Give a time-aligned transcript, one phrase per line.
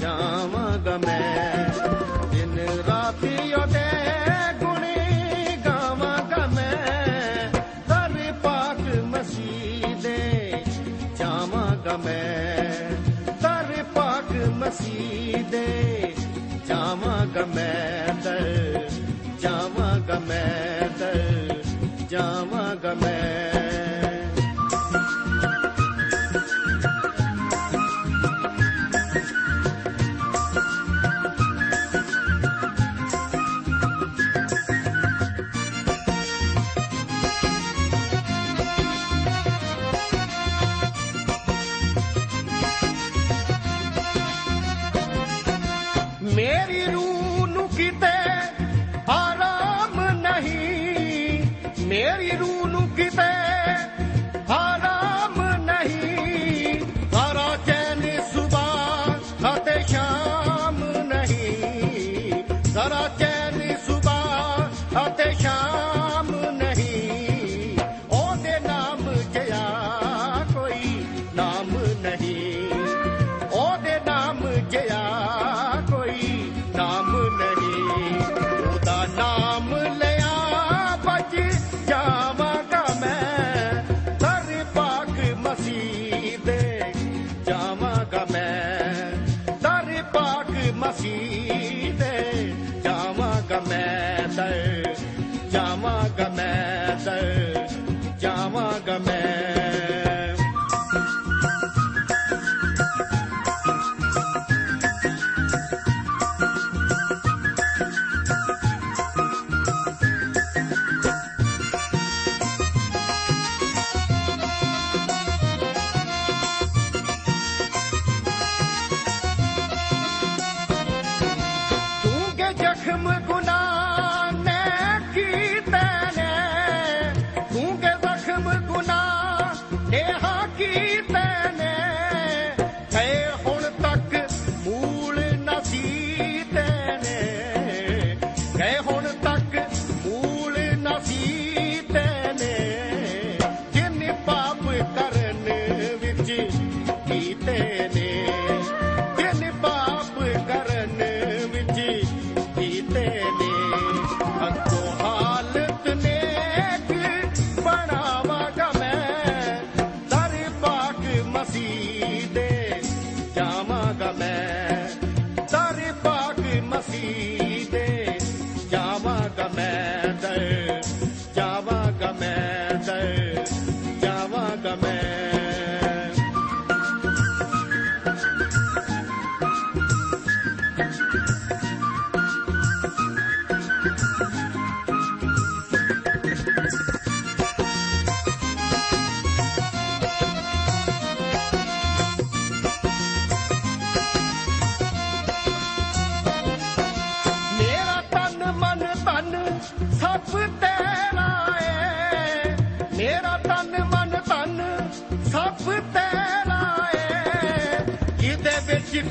[0.00, 1.70] ਜਾਵਾਂਗਾ ਮੈਂ।
[2.30, 3.90] ਦਿਨ ਰਾਤੀ ਉਹਦੇ
[4.60, 7.48] ਗੁਣੀ ਗਾਵਾਂਗਾ ਮੈਂ।
[7.88, 10.52] ਦਰ ਪਾਕ ਮਸੀਹ ਦੇ
[11.16, 12.72] ਜਾਵਾਂਗਾ ਮੈਂ।
[13.42, 15.66] ਦਰ ਪਾਕ ਮਸੀਹ ਦੇ
[16.66, 18.88] ਜਾਵਾਂਗਾ ਮੈਂ ਦਰ
[19.40, 21.62] ਜਾਵਾਂਗਾ ਮੈਂ ਦਰ
[22.10, 23.51] ਜਾਵਾਂਗਾ ਮੈਂ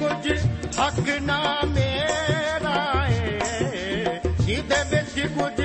[0.02, 0.32] ਕੁਝ
[0.82, 3.40] ਹੱਕ ਨਾ ਮੇਰਾ ਏ।
[4.42, 5.62] ਜਿਹਦੇ ਵਿੱਚ ਕੁਝ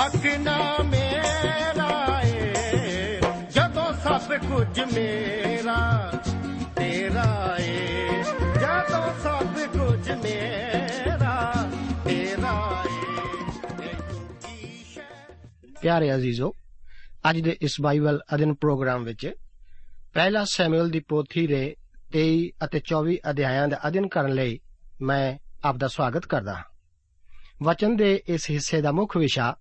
[0.00, 3.20] ਹੱਕ ਨਾ ਮੇਰਾ ਏ।
[3.50, 6.12] ਜਦੋਂ ਸਭ ਕੁਝ ਮੇਰਾ,
[6.76, 8.22] ਤੇਰਾ ਏ।
[8.60, 11.52] ਜਦੋਂ ਸਭ ਕੁਝ ਮੇਰਾ,
[12.04, 13.88] ਤੇਰਾ ਏ।
[15.82, 16.54] ਪਿਆਰੇ ਅਜ਼ੀਜ਼ੋ,
[17.30, 19.32] ਅੱਜ ਦੇ ਇਸ ਬਾਈਬਲ ਅਧਿਨ ਪ੍ਰੋਗਰਾਮ ਵਿੱਚ
[20.14, 21.76] ਪਹਿਲਾ ਸੈਮੂਅਲ ਦੀ ਪੋਥੀ ਦੇ
[22.14, 24.60] 23 ਅਤੇ 24 ਅਧਿਆਇਆਂ ਦਾ ਅਧਿਨ ਕਰਨ ਲਈ
[25.02, 26.64] ਮੈਂ ਆਪ ਦਾ ਸਵਾਗਤ ਕਰਦਾ ਹਾਂ।
[27.62, 29.56] ਵਚਨ ਦੇ ਇਸ ਹਿੱਸੇ ਦਾ ਮੁੱਖ ਵਿਸ਼ਾ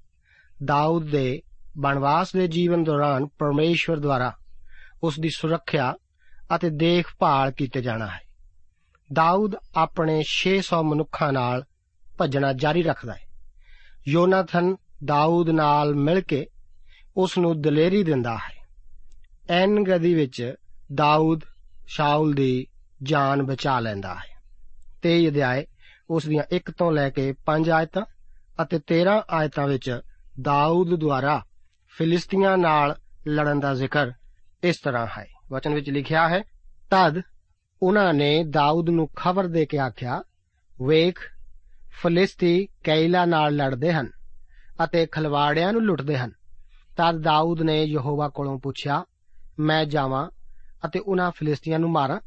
[0.66, 1.42] ਦਾਊਦ ਦੇ
[1.78, 4.38] ਬਣਵਾਸ ਦੇ ਜੀਵਨ ਦੌਰਾਨ ਪਰਮੇਸ਼ਵਰ ਦੁਆਰਾ
[5.04, 5.96] ਉਸ ਦੀ ਸੁਰੱਖਿਆ
[6.56, 8.22] ਅਤੇ ਦੇਖਭਾਲ ਕੀਤੇ ਜਾਣਾ ਹੈ।
[9.13, 11.63] ਦਾਊਦ ਆਪਣੇ 600 ਮਨੁੱਖਾਂ ਨਾਲ
[12.18, 13.22] ਭੱਜਣਾ ਜਾਰੀ ਰੱਖਦਾ ਹੈ।
[14.07, 14.75] ਯੋਨਾਥਨ
[15.06, 16.48] ਦਾਊਦ ਨਾਲ ਮਿਲ ਕੇ
[17.18, 18.68] ਉਸ ਨੂੰ ਦਲੇਰੀ ਦਿੰਦਾ ਹੈ।
[19.50, 20.56] ਐਨ ਗਦੀ ਵਿੱਚ
[20.94, 21.42] ਦਾਊਦ
[21.90, 22.68] ਸ਼ਾਉਲ ਦੀ
[23.04, 24.42] ਜਾਨ ਬਚਾ ਲੈਂਦਾ ਹੈ।
[25.02, 25.66] 23 ਅਧਿਆਏ,
[26.10, 28.06] ਉਸ ਦੀਆਂ 1 ਤੋਂ ਲੈ ਕੇ 5 ਆਇਤਾਂ
[28.62, 30.00] ਅਤੇ 13 ਆਇਤਾਂ ਵਿੱਚ
[30.42, 31.44] ਦਾਊਦ ਦੁਆਰਾ
[31.90, 32.96] ਫਿਲਿਸਤੀਆਂ ਨਾਲ
[33.28, 34.12] ਲੜਨ ਦਾ ਜ਼ਿਕਰ
[34.64, 36.44] ਇਸ ਤਰ੍ਹਾਂ ਹੈ। ਵਚਨ ਵਿੱਚ ਲਿਖਿਆ ਹੈ,
[36.92, 37.22] ਤਦ
[37.82, 40.24] ਉਹਨਾਂ ਨੇ ਦਾਊਦ ਨੂੰ ਖਬਰ ਦੇ ਕੇ ਆਖਿਆ,
[40.88, 41.20] ਵੇਖ,
[42.02, 44.12] ਫਿਲਿਸਤੀ ਕੈਲਾ ਨਾਲ ਲੜਦੇ ਹਨ
[44.84, 46.32] ਅਤੇ ਖਲਵਾੜਿਆਂ ਨੂੰ ਲੁੱਟਦੇ ਹਨ।
[46.98, 49.06] ਤਦ ਦਾਊਦ ਨੇ ਯਹੋਵਾ ਕੋਲੋਂ ਪੁੱਛਿਆ,
[49.60, 50.30] ਮੈਂ ਜਾਵਾਂ
[50.86, 52.20] ਅਤੇ ਉਹਨਾਂ ਫਿਲਿਸਤੀਆਂ ਨੂੰ ਮਾਰਾਂ।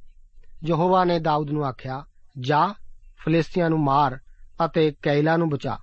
[0.64, 2.04] ਯਹੋਵਾ ਨੇ ਦਾਊਦ ਨੂੰ ਆਖਿਆ,
[2.40, 2.74] ਜਾ,
[3.24, 4.18] ਫਿਲਿਸਤੀਆਂ ਨੂੰ ਮਾਰ
[4.64, 5.78] ਅਤੇ ਕੈਲਾ ਨੂੰ ਬਚਾ।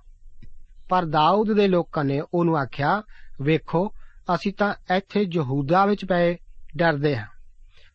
[0.89, 3.03] ਪਰ ਦਾਊਦ ਦੇ ਲੋਕਾਂ ਨੇ ਉਹਨੂੰ ਆਖਿਆ,
[3.41, 3.93] ਵੇਖੋ,
[4.35, 6.37] ਅਸੀਂ ਤਾਂ ਇੱਥੇ ਯਹੂਦਾ ਵਿੱਚ ਪਏ
[6.77, 7.27] ਡਰਦੇ ਹਾਂ।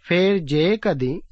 [0.03, 1.23] ਫੇਰ ਜੇ ਕਦੀ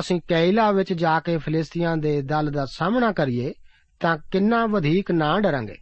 [0.00, 3.54] ਅਸੀਂ ਕੈਲਾ ਵਿੱਚ ਜਾ ਕੇ ਫਿਲਿਸਤੀਆਂ ਦੇ ਦਲ ਦਾ ਸਾਹਮਣਾ ਕਰੀਏ,
[4.00, 5.76] ਤਾਂ ਕਿੰਨਾ ਵਧੇਕ ਨਾ ਡਰਾਂਗੇ?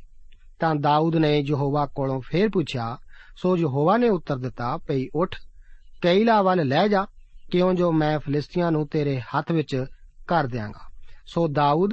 [0.60, 2.98] ਤਾਂ ਦਾਊਦ ਨੇ ਯਹੋਵਾ ਕੋਲੋਂ ਫੇਰ ਪੁੱਛਿਆ,
[3.36, 5.34] ਸੋ ਯਹੋਵਾ ਨੇ ਉੱਤਰ ਦਿੱਤਾ, ਭਈ ਉਠ
[6.02, 7.06] ਕੈਲਾ ਵੱਲ ਲੈ ਜਾ,
[7.50, 9.84] ਕਿਉਂ ਜੋ ਮੈਂ ਫਿਲਿਸਤੀਆਂ ਨੂੰ ਤੇਰੇ ਹੱਥ ਵਿੱਚ
[10.28, 10.80] ਕਰ ਦਿਆਂਗਾ।
[11.26, 11.90] ਸੋ ਦਾਊਦ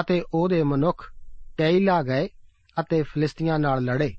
[0.00, 1.12] ਅਤੇ ਉਹਦੇ ਮਨੁੱਖ
[1.58, 2.28] ਕੈਲਾ ਗਏ
[2.80, 4.14] ਅਤੇ ਫਿਲਿਸਤੀਆਂ ਨਾਲ ਲੜੇ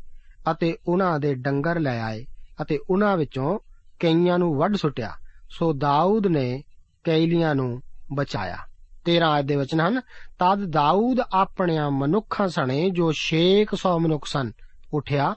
[0.52, 2.26] ਅਤੇ ਉਹਨਾਂ ਦੇ ਡੰਗਰ ਲੈ ਆਏ
[2.62, 3.60] ਅਤੇ ਉਹਨਾਂ ਵਿੱਚੋਂ
[4.00, 5.12] ਕਈਆਂ ਨੂੰ ਵੱਢ ਸੁੱਟਿਆ।
[5.50, 6.64] ਸੋ ਦਾਊਦ ਨੇ
[7.04, 7.82] ਕੈਲੀਆਂ ਨੂੰ
[8.14, 8.58] ਬਚਾਇਆ।
[9.06, 10.00] 13 ਆਇਤ ਦੇ ਵਚਨ ਹਨ,
[10.40, 14.52] ਤਦ ਦਾਊਦ ਆਪਣਿਆਂ ਮਨੁੱਖਾਂ ਸਣੇ ਜੋ 600 ਮਨੁੱਖ ਸਨ,
[14.94, 15.36] ਉਠਿਆ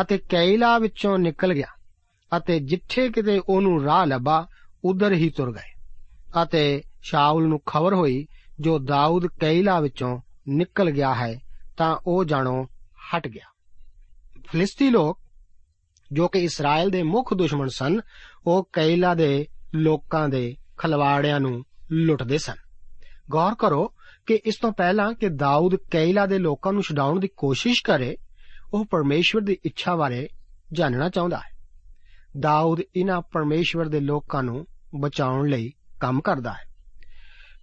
[0.00, 1.73] ਅਤੇ ਕੈਲਾ ਵਿੱਚੋਂ ਨਿਕਲ ਗਿਆ।
[2.36, 4.46] ਅਤੇ ਜਿੱਥੇ ਕਿਤੇ ਉਹਨੂੰ ਰਾਹ ਲੱਭਾ,
[4.84, 5.80] ਉਧਰ ਹੀ ਤੁਰ ਗਏ।
[6.42, 8.26] ਅਤੇ ਸ਼ਾਉਲ ਨੂੰ ਖਬਰ ਹੋਈ,
[8.60, 11.40] ਜੋ ਦਾਊਦ ਕੈਲਾ ਵਿੱਚੋਂ ਨਿਕਲ ਗਿਆ ਹੈ,
[11.76, 13.44] ਤਾਂ ਉਹ ਜਾਣੋ, ਹਟ ਗਿਆ।
[14.46, 15.20] ਫਿਲਿਸਤੀ ਲੋਕ,
[16.12, 18.00] ਜੋ ਕਿ ਇਸਰਾਇਲ ਦੇ ਮੁੱਖ ਦੁਸ਼ਮਣ ਸਨ,
[18.46, 22.54] ਉਹ ਕੈਲਾ ਦੇ ਲੋਕਾਂ ਦੇ ਖਲਵਾੜਿਆਂ ਨੂੰ ਲੁੱਟਦੇ ਸਨ।
[23.30, 23.92] ਗੌਰ ਕਰੋ
[24.26, 28.16] ਕਿ ਇਸ ਤੋਂ ਪਹਿਲਾਂ ਕਿ ਦਾਊਦ ਕੈਲਾ ਦੇ ਲੋਕਾਂ ਨੂੰ ਛਡਾਉਣ ਦੀ ਕੋਸ਼ਿਸ਼ ਕਰੇ,
[28.74, 30.28] ਉਹ ਪਰਮੇਸ਼ਵਰ ਦੀ ਇੱਛਾ ਬਾਰੇ
[30.72, 31.53] ਜਾਣਨਾ ਚਾਹੁੰਦਾ ਹੈ।
[32.40, 34.66] ਦਾਊਦ ਇਹਨਾਂ ਪਰਮੇਸ਼ਵਰ ਦੇ ਲੋਕਾਂ ਨੂੰ
[35.00, 36.64] ਬਚਾਉਣ ਲਈ ਕੰਮ ਕਰਦਾ ਹੈ।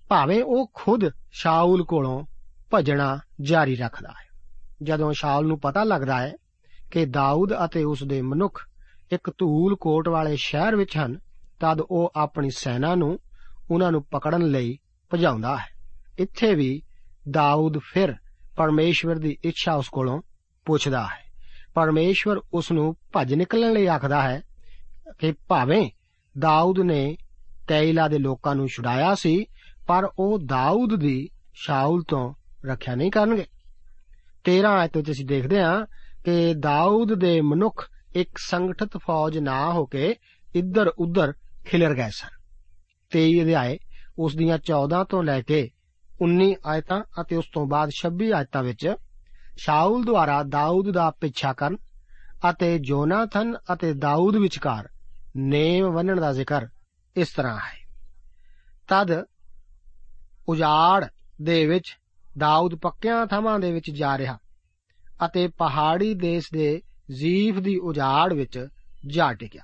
[0.09, 1.01] ਭਾਵੇਂ ਉਹ ਖੁਦ
[1.31, 2.25] ਸ਼ਾਉਲ ਕੋਲੋਂ
[2.73, 4.27] ਭਜਣਾ ਜਾਰੀ ਰੱਖਦਾ ਹੈ।
[4.83, 6.33] ਜਦੋਂ ਸ਼ਾਉਲ ਨੂੰ ਪਤਾ ਲੱਗਦਾ ਹੈ
[6.91, 8.65] ਕਿ ਦਾਊਦ ਅਤੇ ਉਸ ਦੇ ਮਨੁੱਖ
[9.11, 11.19] ਇੱਕ ਧੂਲ ਕੋਟ ਵਾਲੇ ਸ਼ਹਿਰ ਵਿੱਚ ਹਨ,
[11.59, 13.19] ਤਦ ਉਹ ਆਪਣੀ ਸੈਨਾ ਨੂੰ
[13.71, 14.77] ਉਹਨਾਂ ਨੂੰ ਪਕੜਨ ਲਈ
[15.13, 15.67] ਭਜਾਉਂਦਾ ਹੈ।
[16.19, 16.81] ਇੱਥੇ ਵੀ
[17.31, 18.15] ਦਾਊਦ ਫਿਰ
[18.57, 20.21] ਪਰਮੇਸ਼ਵਰ ਦੀ ਇੱਛਾ ਉਸ ਕੋਲੋਂ
[20.65, 21.31] ਪੁੱਛਦਾ ਹੈ।
[21.73, 24.41] ਪਰਮੇਸ਼ਵਰ ਉਸ ਨੂੰ ਭੱਜ ਨਿਕਲਣ ਲਈ ਆਖਦਾ ਹੈ
[25.19, 25.89] ਕਿ ਭਾਵੇਂ
[26.39, 27.17] ਦਾਊਦ ਨੇ
[27.67, 29.45] ਕੈਲਾ ਦੇ ਲੋਕਾਂ ਨੂੰ ਛੁਡਾਇਆ ਸੀ,
[29.87, 32.33] ਪਰ ਉਹ ਦਾਊਦ ਦੀ ਸ਼ਾਉਲ ਤੋਂ
[32.65, 33.45] ਰੱਖਿਆ ਨਹੀਂ ਕਰਨਗੇ।
[34.43, 35.85] 13 ਆਇਤ ਵਿੱਚ ਅਸੀਂ ਦੇਖਦੇ ਹਾਂ
[36.25, 40.15] ਕਿ ਦਾਊਦ ਦੇ ਮਨੁੱਖ ਇੱਕ ਸੰਗਠਿਤ ਫੌਜ ਨਾ ਹੋ ਕੇ
[40.55, 41.33] ਇੱਧਰ ਉੱਧਰ
[41.65, 42.29] ਖਿਲਰ ਗਏ ਸਨ।
[43.11, 43.77] 23 ਅਧਿਆਏ
[44.19, 45.69] ਉਸ ਦੀਆਂ 14 ਤੋਂ ਲੈ ਕੇ
[46.21, 48.95] 19 ਆਇਤਾਂ ਅਤੇ ਉਸ ਤੋਂ ਬਾਅਦ 26 ਆਇਤਾਂ ਵਿੱਚ
[49.57, 51.77] ਸ਼ਾਉਲ ਦੁਆਰਾ ਦਾਊਦ ਦਾ ਪਿੱਛਾ ਕਰਨ
[52.49, 54.89] ਅਤੇ ਜੋਨਾਥਨ ਅਤੇ ਦਾਊਦ ਵਿਚਕਾਰ
[55.37, 56.67] ਨੇਮ ਬੰਨਣ ਦਾ ਜ਼ਿਕਰ
[57.15, 57.79] ਇਸ ਤਰ੍ਹਾਂ ਹੈ।
[58.87, 59.23] ਤਦ
[60.49, 61.05] ਉਜਾੜ
[61.41, 61.97] ਦੇ ਵਿੱਚ
[62.37, 64.37] ਦਾਊਦ ਪੱਕਿਆਂ ਥਾਵਾਂ ਦੇ ਵਿੱਚ ਜਾ ਰਿਹਾ
[65.25, 68.67] ਅਤੇ ਪਹਾੜੀ ਦੇਸ਼ ਦੇ ਜ਼ੀਫ ਦੀ ਉਜਾੜ ਵਿੱਚ
[69.07, 69.61] ਜਾ ਟਿਕਿਆ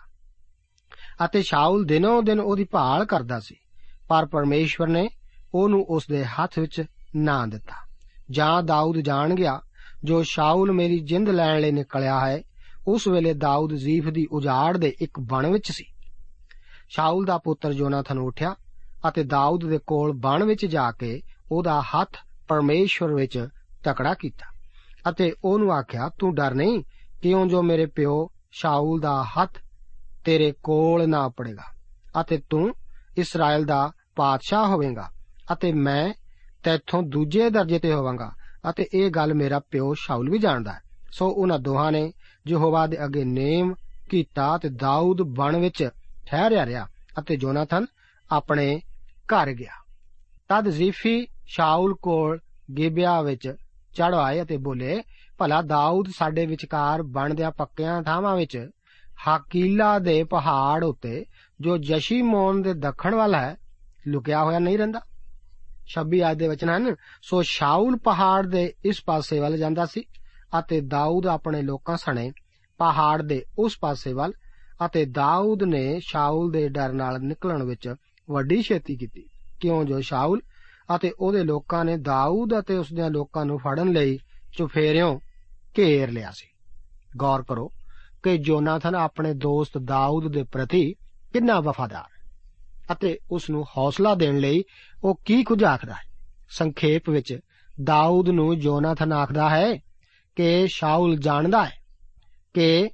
[1.26, 3.56] ਅਤੇ ਸ਼ਾਉਲ ਦਿਨੋਂ ਦਿਨ ਉਹਦੀ ਭਾਲ ਕਰਦਾ ਸੀ,
[4.10, 5.10] ਪਰ ਪਰਮੇਸ਼ਵਰ ਨੇ
[5.54, 6.84] ਉਹਨੂੰ ਉਸ ਦੇ ਹੱਥ ਵਿੱਚ
[7.16, 7.76] ਨਾ ਦਿੱਤਾ।
[8.32, 9.62] ਜਾਂ ਦਾਊਦ ਜਾਣ ਗਿਆ,
[10.04, 12.42] ਜੋ ਸ਼ਾਉਲ ਮੇਰੀ ਜਿੰਦ ਲੈਣ ਲਈ ਨਿਕਲਿਆ ਹੈ
[12.88, 15.86] ਉਸ ਵੇਲੇ ਦਾਊਦ ਜ਼ੀਫ ਦੀ ਉਜਾੜ ਦੇ ਇੱਕ ਬਣ ਵਿੱਚ ਸੀ।
[16.90, 18.56] ਸ਼ਾਉਲ ਦਾ ਪੁੱਤਰ ਜੋਨਾਥਨ ਉੱਠਿਆ
[19.08, 22.18] ਅਤੇ ਦਾਊਦ ਦੇ ਕੋਲ ਬਣ ਵਿੱਚ ਜਾ ਕੇ ਉਹਦਾ ਹੱਥ
[22.48, 23.48] ਪਰਮੇਸ਼ਵਰ ਵਿੱਚ
[23.84, 24.46] ਤਕੜਾ ਕੀਤਾ
[25.10, 26.84] ਅਤੇ ਉਹਨੂੰ ਆਖਿਆ, ਤੂੰ ਡਰ ਨਹੀਂ,
[27.22, 29.58] ਕਿਉਂ ਜੋ ਮੇਰੇ ਪਿਓ ਸ਼ਾਉਲ ਦਾ ਹੱਥ
[30.26, 31.64] ਤੇਰੇ ਕੋਲ ਨਾ ਪੜੇਗਾ
[32.22, 32.74] ਅਤੇ ਤੂੰ
[33.18, 35.10] ਇਸਰਾਇਲ ਦਾ ਪਾਤਸ਼ਾਹ ਹੋਵੇਂਗਾ
[35.54, 36.14] ਅਤੇ ਮੈਂ
[36.64, 38.32] ਤੇਥੋਂ ਦੂਜੇ ਦਰਜੇ ਤੇ ਹੋਵਾਂਗਾ
[38.70, 40.80] ਅਤੇ ਇਹ ਗੱਲ ਮੇਰਾ ਪਿਓ ਸ਼ਾਉਲ ਵੀ ਜਾਣਦਾ ਹੈ।
[41.12, 42.12] ਸੋ ਉਹਨਾਂ ਦੋਹਾਂ ਨੇ
[42.48, 43.74] ਯਹੋਵਾ ਦੇ ਅੱਗੇ ਨੇਮ
[44.10, 45.90] ਕੀਤਾ ਤੇ ਦਾਊਦ ਬਣ ਵਿੱਚ
[46.26, 46.88] ਠਹਿਰਿਆ ਰਿਹਾ
[47.20, 47.86] ਅਤੇ ਜੋਨਾਥਨ
[48.32, 48.82] ਆਪਣੇ
[49.26, 49.74] ਘਰ ਗਿਆ।
[50.50, 52.40] ਤਦ ਜ਼ੀਫੀ ਸ਼ਾਉਲ ਕੋਲ
[52.78, 53.56] ਗਿਬਿਆ ਵਿੱਚ
[53.96, 55.04] ਚੜ ਆਏ ਅਤੇ ਬੋਲੇ,
[55.38, 58.70] ਭਲਾ ਦਾਊਦ ਸਾਡੇ ਵਿਚਕਾਰ ਬਣਦਿਆਂ ਪੱਕਿਆਂ ਥਾਵਾਂ ਵਿੱਚ
[59.28, 61.26] ਹਾਕੀਲਾ ਦੇ ਪਹਾੜ ਉੱਤੇ,
[61.62, 63.58] ਜੋ ਜਸ਼ੀਮੋਨ ਦੇ ਦੱਖਣ ਵੱਲ ਹੈ,
[64.08, 65.02] ਲੁਕਿਆ ਹੋਇਆ ਨਹੀਂ ਰਹਿੰਦਾ।
[65.88, 70.04] 26 ਆਇਤ ਦੇ ਵਚਨ ਹਨ, ਸੋ ਸ਼ਾਉਲ ਪਹਾੜ ਦੇ ਇਸ ਪਾਸੇ ਵੱਲ ਜਾਂਦਾ ਸੀ।
[70.60, 72.32] ਅਤੇ ਦਾਊਦ ਆਪਣੇ ਲੋਕਾਂ ਸਣੇ
[72.78, 74.34] ਪਹਾੜ ਦੇ ਉਸ ਪਾਸੇ ਵੱਲ
[74.86, 77.96] ਅਤੇ ਦਾਊਦ ਨੇ ਸ਼ਾਉਲ ਦੇ ਡਰ ਨਾਲ ਨਿਕਲਣ ਵਿੱਚ
[78.30, 79.28] ਵੱਡੀ ਛੇਤੀ ਕੀਤੀ।
[79.60, 80.42] ਕਿਉਂ ਜੋ ਸ਼ਾਉਲ
[80.96, 84.18] ਅਤੇ ਉਹਦੇ ਲੋਕਾਂ ਨੇ ਦਾਊਦ ਅਤੇ ਉਸ ਦੇ ਲੋਕਾਂ ਨੂੰ ਫੜਨ ਲਈ
[84.58, 85.20] ਚੁਫੇਰਿਓਂ
[85.78, 86.48] ਘੇਰ ਲਿਆ ਸੀ।
[87.18, 87.74] ਗੌਰ ਕਰੋ
[88.24, 90.94] ਕਿ ਜੋਨਾਥਨ ਆਪਣੇ ਦੋਸਤ ਦਾਊਦ ਦੇ ਪ੍ਰਤੀ
[91.34, 92.06] ਕਿੰਨਾ ਵਫਾਦਾਰ
[92.92, 94.64] ਅਤੇ ਉਸ ਨੂੰ ਹੌਸਲਾ ਦੇਣ ਲਈ
[95.04, 96.02] ਉਹ ਕੀ ਕੁਝ ਆਖਦਾ ਹੈ।
[96.50, 97.40] ਸੰਖੇਪ ਵਿੱਚ
[97.84, 99.87] ਦਾਊਦ ਨੂੰ ਜੋਨਾਥਨ ਆਖਦਾ ਹੈ
[100.38, 101.72] ਕਿ ਸ਼ਾਉਲ ਜਾਣਦਾ ਹੈ
[102.54, 102.90] ਕਿ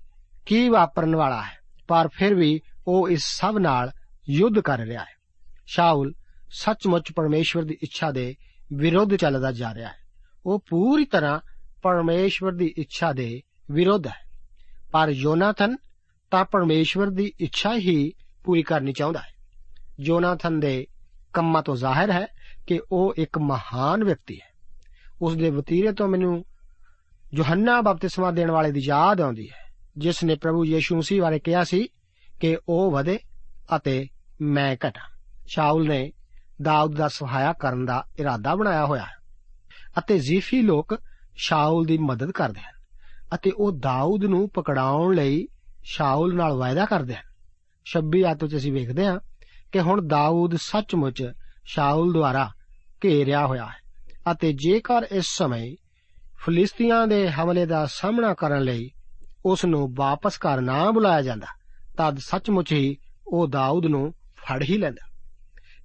[0.46, 1.58] ਕੀ ਵਾਪਰਨ ਵਾਲਾ ਹੈ,
[1.88, 3.92] ਪਰ ਫਿਰ ਵੀ ਉਹ ਇਸ ਸਭ ਨਾਲ
[4.30, 5.14] ਯੁੱਧ ਕਰ ਰਿਹਾ ਹੈ।
[5.68, 6.14] ਸ਼ਾਉਲ
[6.52, 8.36] ਸੱਚਮੁੱਚ ਪਰਮੇਸ਼ਵਰ ਦੀ ਇੱਛਾ ਦੇ
[8.74, 9.94] ਵਿਰੁੱਧ ਚੱਲਦਾ ਜਾ ਰਿਹਾ ਹੈ।
[10.46, 11.40] ਉਹ ਪੂਰੀ ਤਰ੍ਹਾਂ
[11.84, 14.22] ਪਰਮੇਸ਼ਵਰ ਦੀ ਇੱਛਾ ਦੇ ਵਿਰੁੱਧ ਹੈ।
[14.94, 15.76] ਪਰ ਯੋਨਾਥਨ
[16.32, 18.12] ਤਾਂ ਪਰਮੇਸ਼ਵਰ ਦੀ ਇੱਛਾ ਹੀ
[18.44, 19.34] ਪੂਰੀ ਕਰਨੀ ਚਾਹੁੰਦਾ ਹੈ।
[20.00, 20.88] ਯੋਨਾਥਨ ਦੇ
[21.34, 22.28] ਕੰਮਾਂ ਤੋਂ ਜ਼ਾਹਿਰ ਹੈ
[22.68, 24.48] ਕਿ ਉਹ ਇੱਕ ਮਹਾਨ ਵਿਅਕਤੀ ਹੈ।
[25.22, 26.46] ਉਸ ਦੇ ਵਤੀਰੇ ਤੋਂ ਮੈਨੂੰ
[27.34, 31.64] ਯੋਹੰਨਾ ਬਪਤਿਸਮਾ ਦੇਣ ਵਾਲੇ ਦੀ ਯਾਦ ਆਉਂਦੀ ਹੈ, ਜਿਸ ਨੇ ਪ੍ਰਭੂ ਯੀਸ਼ੂ ਮਸੀਹ ਬਾਰੇ ਕਿਹਾ
[31.64, 31.88] ਸੀ
[32.42, 33.20] ਕਿ ਉਹ ਵਧੇ
[33.76, 34.08] ਅਤੇ
[34.42, 35.10] ਮੈਂ ਘਟਾਂ।
[35.48, 36.12] ਸ਼ਾਉਲ ਨੇ
[36.62, 39.16] ਦਾਊਦ ਦਾ ਸਹਾਇਆ ਕਰਨ ਦਾ ਇਰਾਦਾ ਬਣਾਇਆ ਹੋਇਆ ਹੈ
[40.00, 40.98] ਅਤੇ ਜ਼ੀਫੀ ਲੋਕ
[41.38, 42.82] ਸ਼ਾਉਲ ਦੀ ਮਦਦ ਕਰਦੇ ਹਨ
[43.36, 45.48] ਅਤੇ ਉਹ ਦਾਊਦ ਨੂੰ ਪਕੜਾਉਣ ਲਈ
[45.84, 47.32] ਸ਼ਾਉਲ ਨਾਲ ਵਾਅਦਾ ਕਰਦੇ ਹਨ।
[47.86, 49.20] 26 ਆਇਤ ਵਿੱਚ ਅਸੀਂ ਵੇਖਦੇ ਹਾਂ
[49.72, 51.32] ਕਿ ਹੁਣ ਦਾਊਦ ਸੱਚਮੁੱਚ
[51.66, 52.52] ਸ਼ਾਉਲ ਦੁਆਰਾ
[53.06, 53.82] ਘੇਰਿਆ ਹੋਇਆ ਹੈ
[54.32, 55.76] ਅਤੇ ਜੇਕਰ ਇਸ ਸਮੇਂ
[56.46, 58.92] ਫਲਿਸਤੀਆਂ ਦੇ ਹਮਲੇ ਦਾ ਸਾਹਮਣਾ ਕਰਨ ਲਈ
[59.46, 61.48] ਉਸ ਨੂੰ ਵਾਪਸ ਘਰ ਨਾ ਬੁਲਾਇਆ ਜਾਂਦਾ,
[61.98, 62.98] ਤਦ ਸੱਚਮੁੱਚ ਹੀ
[63.28, 65.10] ਉਹ ਦਾਊਦ ਨੂੰ ਫੜ ਹੀ ਲੈਂਦਾ।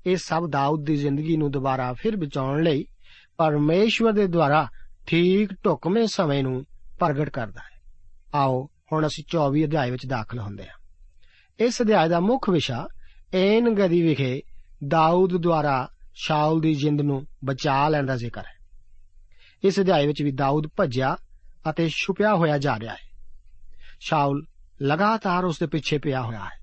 [0.06, 2.86] ਇਹ ਸਭ ਦਾਊਦ ਦੀ ਜ਼ਿੰਦਗੀ ਨੂੰ ਦੁਬਾਰਾ ਫਿਰ ਬਚਾਉਣ ਲਈ
[3.36, 4.68] ਪਰਮੇਸ਼ਵਰ ਦੇ ਦੁਆਰਾ
[5.06, 6.64] ਠੀਕ ਢੁਕਵੇਂ ਸਮੇਂ ਨੂੰ
[6.98, 7.80] ਪ੍ਰਗਟ ਕਰਦਾ ਹੈ।
[8.34, 10.78] ਆਓ, ਹੁਣ ਅਸੀਂ 24 ਅਧਿਆਇ ਵਿੱਚ ਦਾਖਲ ਹੁੰਦੇ ਹਾਂ।
[11.60, 12.88] ਇਸ ਅਧਿਆਇ ਦਾ ਮੁੱਖ ਵਿਸ਼ਾ
[13.34, 14.42] ਐਨ ਗਦੀ ਵਿਖੇ
[14.88, 18.57] ਦਾਊਦ ਦੁਆਰਾ ਸ਼ਾਉਲ ਦੀ ਜਿੰਦ ਨੂੰ ਬਚਾ ਲੈਣ ਦਾ ਜ਼ਿਕਰ ਹੈ।
[19.64, 21.16] ਇਸ ਅਧਿਆਇ ਵਿੱਚ ਵੀ ਦਾਊਦ ਭੱਜਿਆ
[21.70, 23.08] ਅਤੇ ਛੁਪਿਆ ਹੋਇਆ ਜਾ ਰਿਹਾ ਹੈ।
[24.00, 24.46] ਸ਼ਾਉਲ
[24.82, 26.58] ਲਗਾਤਾਰ ਉਸ ਦੇ ਪਿੱਛੇ ਪਿਆ ਹੋਇਆ ਹੈ।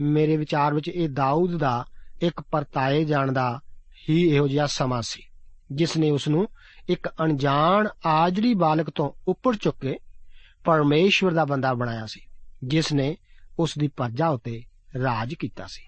[0.00, 1.84] ਮੇਰੇ ਵਿਚਾਰ ਵਿੱਚ ਇਹ ਦਾਊਦ ਦਾ
[2.22, 3.60] ਇੱਕ ਪਰਤਾਏ ਜਾਣ ਦਾ
[4.08, 5.22] ਹੀ ਇਹੋ ਜਿਹਾ ਸਮਾਂ ਸੀ,
[5.72, 6.48] ਜਿਸ ਨੇ ਉਸ ਨੂੰ
[6.88, 9.98] ਇੱਕ ਅਣਜਾਣ ਆਜੜੀ ਬਾਲਕ ਤੋਂ ਉੱਪਰ ਚੁੱਕ ਕੇ
[10.64, 12.20] ਪਰਮੇਸ਼ਵਰ ਦਾ ਬੰਦਾ ਬਣਾਇਆ ਸੀ,
[12.64, 13.16] ਜਿਸ ਨੇ
[13.58, 14.62] ਉਸ ਦੀ ਪਰਜਾ ਉਤੇ
[15.02, 15.82] ਰਾਜ ਕੀਤਾ ਸੀ।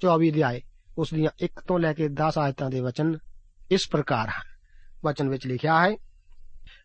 [0.00, 0.62] 24 ਅਧਿਆਏ
[0.98, 3.18] ਉਸ ਦੀਆਂ 1 ਤੋਂ ਲੈ ਕੇ 10 ਆਇਤਾਂ ਦੇ ਵਚਨ
[3.70, 4.57] ਇਸ ਪ੍ਰਕਾਰ ਹਨ।
[5.04, 5.96] ਵਚਨ ਵਿੱਚ ਲਿਖਿਆ ਹੈ।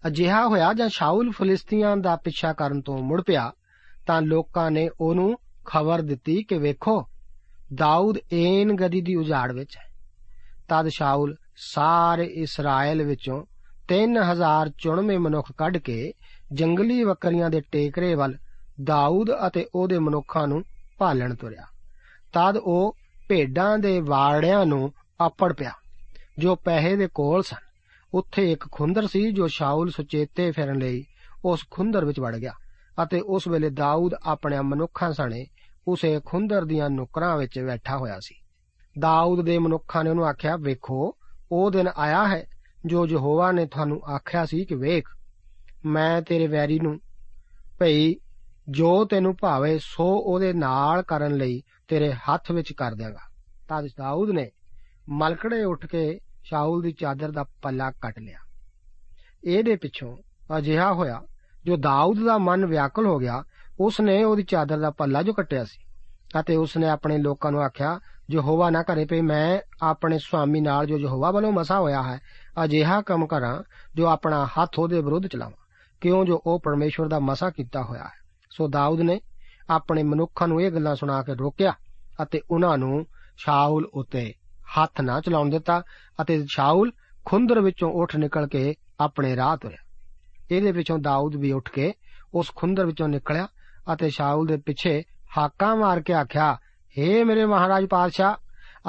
[0.08, 3.52] ਅਜਿਹਾ ਹੋਇਆ ਜਦ ਸ਼ਾਉਲ ਫਲਿਸਤੀਆਂ ਦਾ ਪਿੱਛਾ ਕਰਨ ਤੋਂ ਮੁੜ ਪਿਆ,
[4.08, 7.08] ਤਾਂ ਲੋਕਾਂ ਨੇ ਉਹਨੂੰ ਖਬਰ ਦਿੱਤੀ ਕਿ ਵੇਖੋ,
[7.74, 9.94] ਦਾਊਦ ਏਨ ਗਦੀ ਦੀ ਉਜਾੜ ਵਿੱਚ ਹੈ।
[10.70, 13.46] ਤਦ ਸ਼ਾਉਲ ਸਾਰੇ ਇਸਰਾਇਲ ਵਿੱਚੋਂ
[13.88, 16.14] 3000 ਚੁਣਵੇਂ ਮਨੁੱਖ ਕੱਢ ਕੇ
[16.54, 18.38] ਜੰਗਲੀ ਬੱਕਰੀਆਂ ਦੇ ਟੇਕਰੇ ਵੱਲ
[18.84, 20.64] ਦਾਊਦ ਅਤੇ ਉਹਦੇ ਮਨੁੱਖਾਂ ਨੂੰ
[20.98, 21.66] ਭਾਲਣ ਤੁਰਿਆ।
[22.34, 22.98] ਤਦ ਉਹ
[23.30, 25.72] ਭੇਡਾਂ ਦੇ ਵਾੜਿਆਂ ਨੂੰ ਆਪੜ ਪਿਆ,
[26.38, 27.73] ਜੋ ਪੈਸੇ ਦੇ ਕੋਲ ਸਨ।
[28.14, 31.04] ਉੱਥੇ ਇੱਕ ਖੁੰਦਰ ਸੀ ਜੋ ਸ਼ਾਉਲ ਸੁਚੇਤੇ ਫਿਰਨ ਲਈ
[31.46, 32.52] ਉਸ ਖੁੰਦਰ ਵਿੱਚ ਵੜ ਗਿਆ
[33.04, 35.46] ਅਤੇ ਉਸ ਵੇਲੇ ਦਾਊਦ ਆਪਣੇ ਮਨੁੱਖਾਂ ਸਣੇ
[35.88, 38.36] ਉਸੇ ਖੁੰਦਰ ਦੀਆਂ ਨੁਕਰਾਂ ਵਿੱਚ ਬੈਠਾ ਹੋਇਆ ਸੀ।
[39.00, 41.18] ਦਾਊਦ ਦੇ ਮਨੁੱਖਾਂ ਨੇ ਉਹਨੂੰ ਆਖਿਆ, ਵੇਖੋ,
[41.52, 42.48] ਉਹ ਦਿਨ ਆਇਆ ਹੈ
[42.86, 45.10] ਜੋ ਯਹੋਵਾ ਨੇ ਤੁਹਾਨੂੰ ਆਖਿਆ ਸੀ ਕਿ ਵੇਖ,
[45.86, 47.00] ਮੈਂ ਤੇਰੇ ਵੈਰੀ ਨੂੰ,
[47.80, 48.16] ਭਈ
[48.70, 53.20] ਜੋ ਤੈਨੂੰ ਭਾਵੇ ਸੋ ਉਹਦੇ ਨਾਲ ਕਰਨ ਲਈ ਤੇਰੇ ਹੱਥ ਵਿੱਚ ਕਰ ਦਿਆਂਗਾ।
[53.70, 54.52] ਤਦ ਦਾਊਦ ਨੇ
[55.10, 58.38] ਮਲਕੜੇ ਉੱਠ ਕੇ ਸ਼ਾਉਲ ਦੀ ਚਾਦਰ ਦਾ ਪੱਲਾ ਕੱਟ ਲਿਆ।
[59.44, 60.18] ਇਹਦੇ ਪਿੱਛੋਂ
[60.58, 61.22] ਅਜਿਹਾ ਹੋਇਆ,
[61.66, 63.44] ਜੋ ਦਾਊਦ ਦਾ ਮਨ ਵਿਆਕਲ ਹੋ ਗਿਆ
[63.80, 65.84] ਉਸ ਨੇ ਉਹਦੀ ਚਾਦਰ ਦਾ ਪੱਲਾ ਜੋ ਕੱਟਿਆ ਸੀ
[66.40, 68.00] ਅਤੇ ਉਸ ਨੇ ਆਪਣੇ ਲੋਕਾਂ ਨੂੰ ਆਖਿਆ,
[68.32, 72.20] ਯਹੋਵਾ ਨਾ ਕਰੇ ਪਈ, ਮੈਂ ਆਪਣੇ ਸੁਆਮੀ ਨਾਲ ਜੋ ਯਹੋਵਾ ਵੱਲੋਂ ਮਸਾ ਹੋਇਆ ਹੈ,
[72.64, 73.64] ਅਜਿਹਾ ਕੰਮ ਕਰਾਂ
[73.96, 75.66] ਜੋ ਆਪਣਾ ਹੱਥ ਉਹਦੇ ਵਿਰੁੱਧ ਚਲਾਵਾਂ,
[76.02, 78.24] ਕਿਉਂ ਜੋ ਉਹ ਪਰਮੇਸ਼ਵਰ ਦਾ ਮਸਾ ਕੀਤਾ ਹੋਇਆ ਹੈ?
[78.50, 79.22] ਸੋ ਦਾਊਦ ਨੇ
[79.70, 81.74] ਆਪਣੇ ਮਨੁੱਖਾਂ ਨੂੰ ਇਹ ਗੱਲਾਂ ਸੁਣਾ ਕੇ ਰੋਕਿਆ
[82.24, 83.06] ਅਤੇ ਉਹਨਾਂ ਨੂੰ
[83.38, 84.34] ਸ਼ਾਉਲ ਉਤੇ
[84.78, 85.82] ਹੱਥ ਨਾ ਚਲਾਉਣ ਦਿੱਤਾ
[86.22, 86.92] ਅਤੇ ਸ਼ਾਉਲ
[87.26, 89.78] ਖੁੰਦਰ ਵਿੱਚੋਂ ਉੱਠ ਨਿਕਲ ਕੇ ਆਪਣੇ ਰਾਹ ਤੁਰਿਆ।
[90.52, 91.94] ਇਹਦੇ ਵਿੱਚੋਂ ਦਾਊਦ ਵੀ ਉੱਠ ਕੇ
[92.34, 93.48] ਉਸ ਖੁੰਦਰ ਵਿੱਚੋਂ ਨਿਕਲਿਆ
[93.94, 95.04] ਅਤੇ ਸ਼ਾਉਲ ਦੇ ਪਿੱਛੇ
[95.38, 96.58] ਹਾਕਾਂ ਮਾਰ ਕੇ ਆਖਿਆ,
[96.98, 98.36] ਹੇ ਮੇਰੇ ਮਹਾਰਾਜ ਪਾਤਸ਼ਾਹ!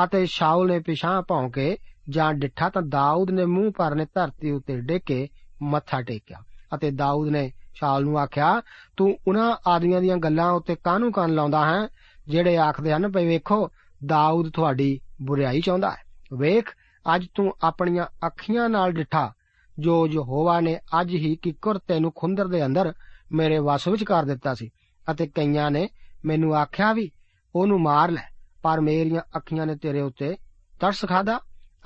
[0.05, 1.77] ਅਤੇ ਸ਼ਾਉਲ ਨੇ ਪਿਛਾਂ ਭੌਂ ਕੇ
[2.09, 5.29] ਜਾਂ ਡਿੱਠਾ ਤਾਂ ਦਾਊਦ ਨੇ ਮੂੰਹ ਭਰਨੇ ਧਰਤੀ ਉੱਤੇ ਡਿੱਗ ਕੇ
[5.63, 6.43] ਮੱਥਾ ਟੇਕਿਆ
[6.75, 8.61] ਅਤੇ ਦਾਊਦ ਨੇ ਸ਼ਾਉਲ ਨੂੰ ਆਖਿਆ,
[8.97, 11.89] ਤੂੰ ਉਹਨਾਂ ਆਦਮੀਆਂ ਦੀਆਂ ਗੱਲਾਂ ਉੱਤੇ ਕਾਹਨੂੰ ਕੰਨ ਲਾਉਂਦਾ ਹੈ?
[12.29, 13.69] ਜਿਹੜੇ ਆਖਦੇ ਹਨ, ਭਈ ਵੇਖੋ,
[14.07, 15.97] ਦਾਊਦ ਤੁਹਾਡੀ ਬੁਰੀਾਈ ਚਾਹੁੰਦਾ ਹੈ।
[16.39, 16.71] ਵੇਖ,
[17.15, 19.33] ਅੱਜ ਤੂੰ ਆਪਣੀਆਂ ਅੱਖੀਆਂ ਨਾਲ ਡਿੱਠਾ।
[19.79, 22.93] ਜੋ ਯਹੋਵਾ ਨੇ ਅੱਜ ਹੀ ਕਿਕਰ ਤੈਨੂੰ ਖੁੰਦਰ ਦੇ ਅੰਦਰ
[23.33, 24.71] ਮੇਰੇ ਵਸ ਵਿੱਚ ਕਰ ਦਿੱਤਾ ਸੀ
[25.11, 25.89] ਅਤੇ ਕਈਆਂ ਨੇ
[26.25, 27.11] ਮੈਨੂੰ ਆਖਿਆ ਵੀ,
[27.55, 28.23] ਉਹਨੂੰ ਮਾਰ ਲੈ,
[28.63, 30.37] ਪਰ ਮੇਰੀਆਂ ਅੱਖੀਆਂ ਨੇ ਤੇਰੇ ਉੱਤੇ
[30.81, 31.41] ਤਰਸ ਖਾਦਾ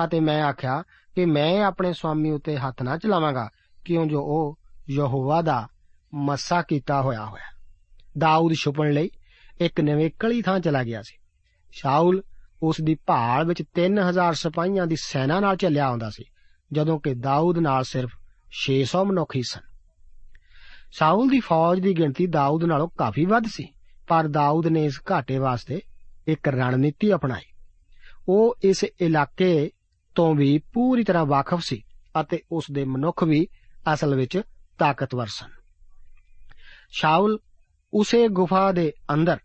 [0.04, 0.83] ਅਤੇ ਮੈਂ ਆਖਿਆ
[1.14, 3.50] ਕਿ ਮੈਂ ਆਪਣੇ ਸਵਾਮੀ ਉੱਤੇ ਹੱਥ ਨਾ ਚਲਾਵਾਂਗਾ,
[3.85, 4.59] ਕਿਉਂ ਜੋ ਉਹ
[4.90, 5.68] ਯਹੋਵਾ ਦਾ
[6.14, 7.61] ਮੱਸਾ ਕੀਤਾ ਹੋਇਆ ਹੋਇਆ।
[8.18, 9.11] ਦਾਊਦ ਛੁਪਣ ਲਈ
[9.61, 11.16] ਇੱਕ ਨਵੇਕਲੀ ਥਾਂ ਚਲਾ ਗਿਆ ਸੀ।
[11.73, 12.23] ਸ਼ਾਉਲ
[12.62, 16.25] ਉਸ ਦੀ ਭਾਲ ਵਿੱਚ 3000 ਸਿਪਾਹੀਆਂ ਦੀ ਸੈਨਾ ਨਾਲ ਚੱਲਿਆ ਆਉਂਦਾ ਸੀ,
[16.73, 18.11] ਜਦੋਂ ਕਿ ਦਾਊਦ ਨਾਲ ਸਿਰਫ
[18.50, 19.61] 600 ਮਨੁੱਖ ਹੀ ਸਨ।
[20.93, 23.69] ਸ਼ਾਉਲ ਦੀ ਫੌਜ ਦੀ ਗਿਣਤੀ ਦਾਊਦ ਨਾਲੋਂ ਕਾਫੀ ਵੱਧ ਸੀ,
[24.09, 25.81] ਪਰ ਦਾਊਦ ਨੇ ਇਸ ਘਾਟੇ ਵਾਸਤੇ
[26.27, 27.53] ਇੱਕ ਰਣਨੀਤੀ ਅਪਣਾਈ।
[28.29, 29.71] ਉਹ ਇਸ ਇਲਾਕੇ
[30.15, 31.83] ਤੋਂ ਵੀ ਪੂਰੀ ਤਰ੍ਹਾਂ ਵਾਕਿਫ ਸੀ
[32.21, 33.49] ਅਤੇ ਉਸ ਦੇ ਮਨੁੱਖ ਵੀ
[33.95, 34.43] ਅਸਲ ਵਿੱਚ
[34.79, 35.50] ਤਾਕਤਵਰ ਸਨ।
[36.91, 37.38] ਸ਼ਾਉਲ
[37.95, 39.38] ਉਸੇ ਗੁਫਾ ਦੇ ਅੰਦਰ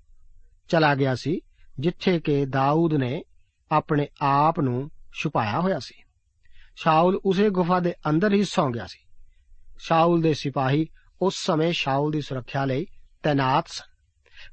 [0.69, 1.41] ਚਲਾ ਗਿਆ ਸੀ
[1.79, 3.23] ਜਿੱਥੇ ਕਿ ਦਾਊਦ ਨੇ
[3.71, 6.03] ਆਪਣੇ ਆਪ ਨੂੰ ਛੁਪਾਇਆ ਹੋਇਆ ਸੀ।
[6.75, 8.99] ਸ਼ਾਉਲ ਉਸੇ ਗੁਫਾ ਦੇ ਅੰਦਰ ਹੀ ਸੌਂ ਗਿਆ ਸੀ।
[9.77, 10.87] ਸ਼ਾਉਲ ਦੇ ਸਿਪਾਹੀ
[11.21, 12.85] ਉਸ ਸਮੇਂ ਸ਼ਾਉਲ ਦੀ ਸੁਰੱਖਿਆ ਲਈ
[13.23, 13.93] ਤਾਇਨਾਤ ਸਨ।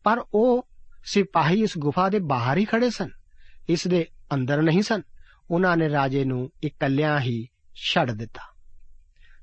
[0.05, 0.69] ਪਰ ਉਹ
[1.05, 3.09] ਸਿਪਾਹੀ ਇਸ ਗੁਫਾ ਦੇ ਬਾਹਰ ਹੀ ਖੜੇ ਸਨ।
[3.69, 5.03] ਇਸ ਦੇ ਅੰਦਰ ਨਹੀਂ ਸਨ।
[5.51, 8.41] ਉਹਨਾਂ ਨੇ ਰਾਜੇ ਨੂੰ ਇਕੱਲਿਆਂ ਹੀ ਛੱਡ ਦਿੱਤਾ।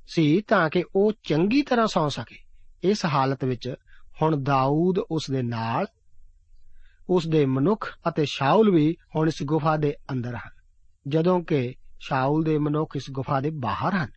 [0.08, 2.38] ਸੀ ਤਾਂ ਕਿ ਉਹ ਚੰਗੀ ਤਰ੍ਹਾਂ ਸੌਂ ਸਕੇ।
[2.84, 3.74] ਇਸ ਹਾਲਤ ਵਿੱਚ
[4.22, 5.86] ਹੁਣ ਦਾਊਦ ਉਸ ਦੇ ਨਾਲ
[7.10, 10.56] ਉਸ ਦੇ ਮਨੁੱਖ ਅਤੇ ਸ਼ਾਉਲ ਵੀ ਹੁਣ ਇਸ ਗੁਫਾ ਦੇ ਅੰਦਰ ਹਨ।
[11.08, 14.10] ਜਦੋਂ ਕਿ ਸ਼ਾਉਲ ਦੇ ਮਨੁੱਖ ਇਸ ਗੁਫਾ ਦੇ ਬਾਹਰ ਹਨ,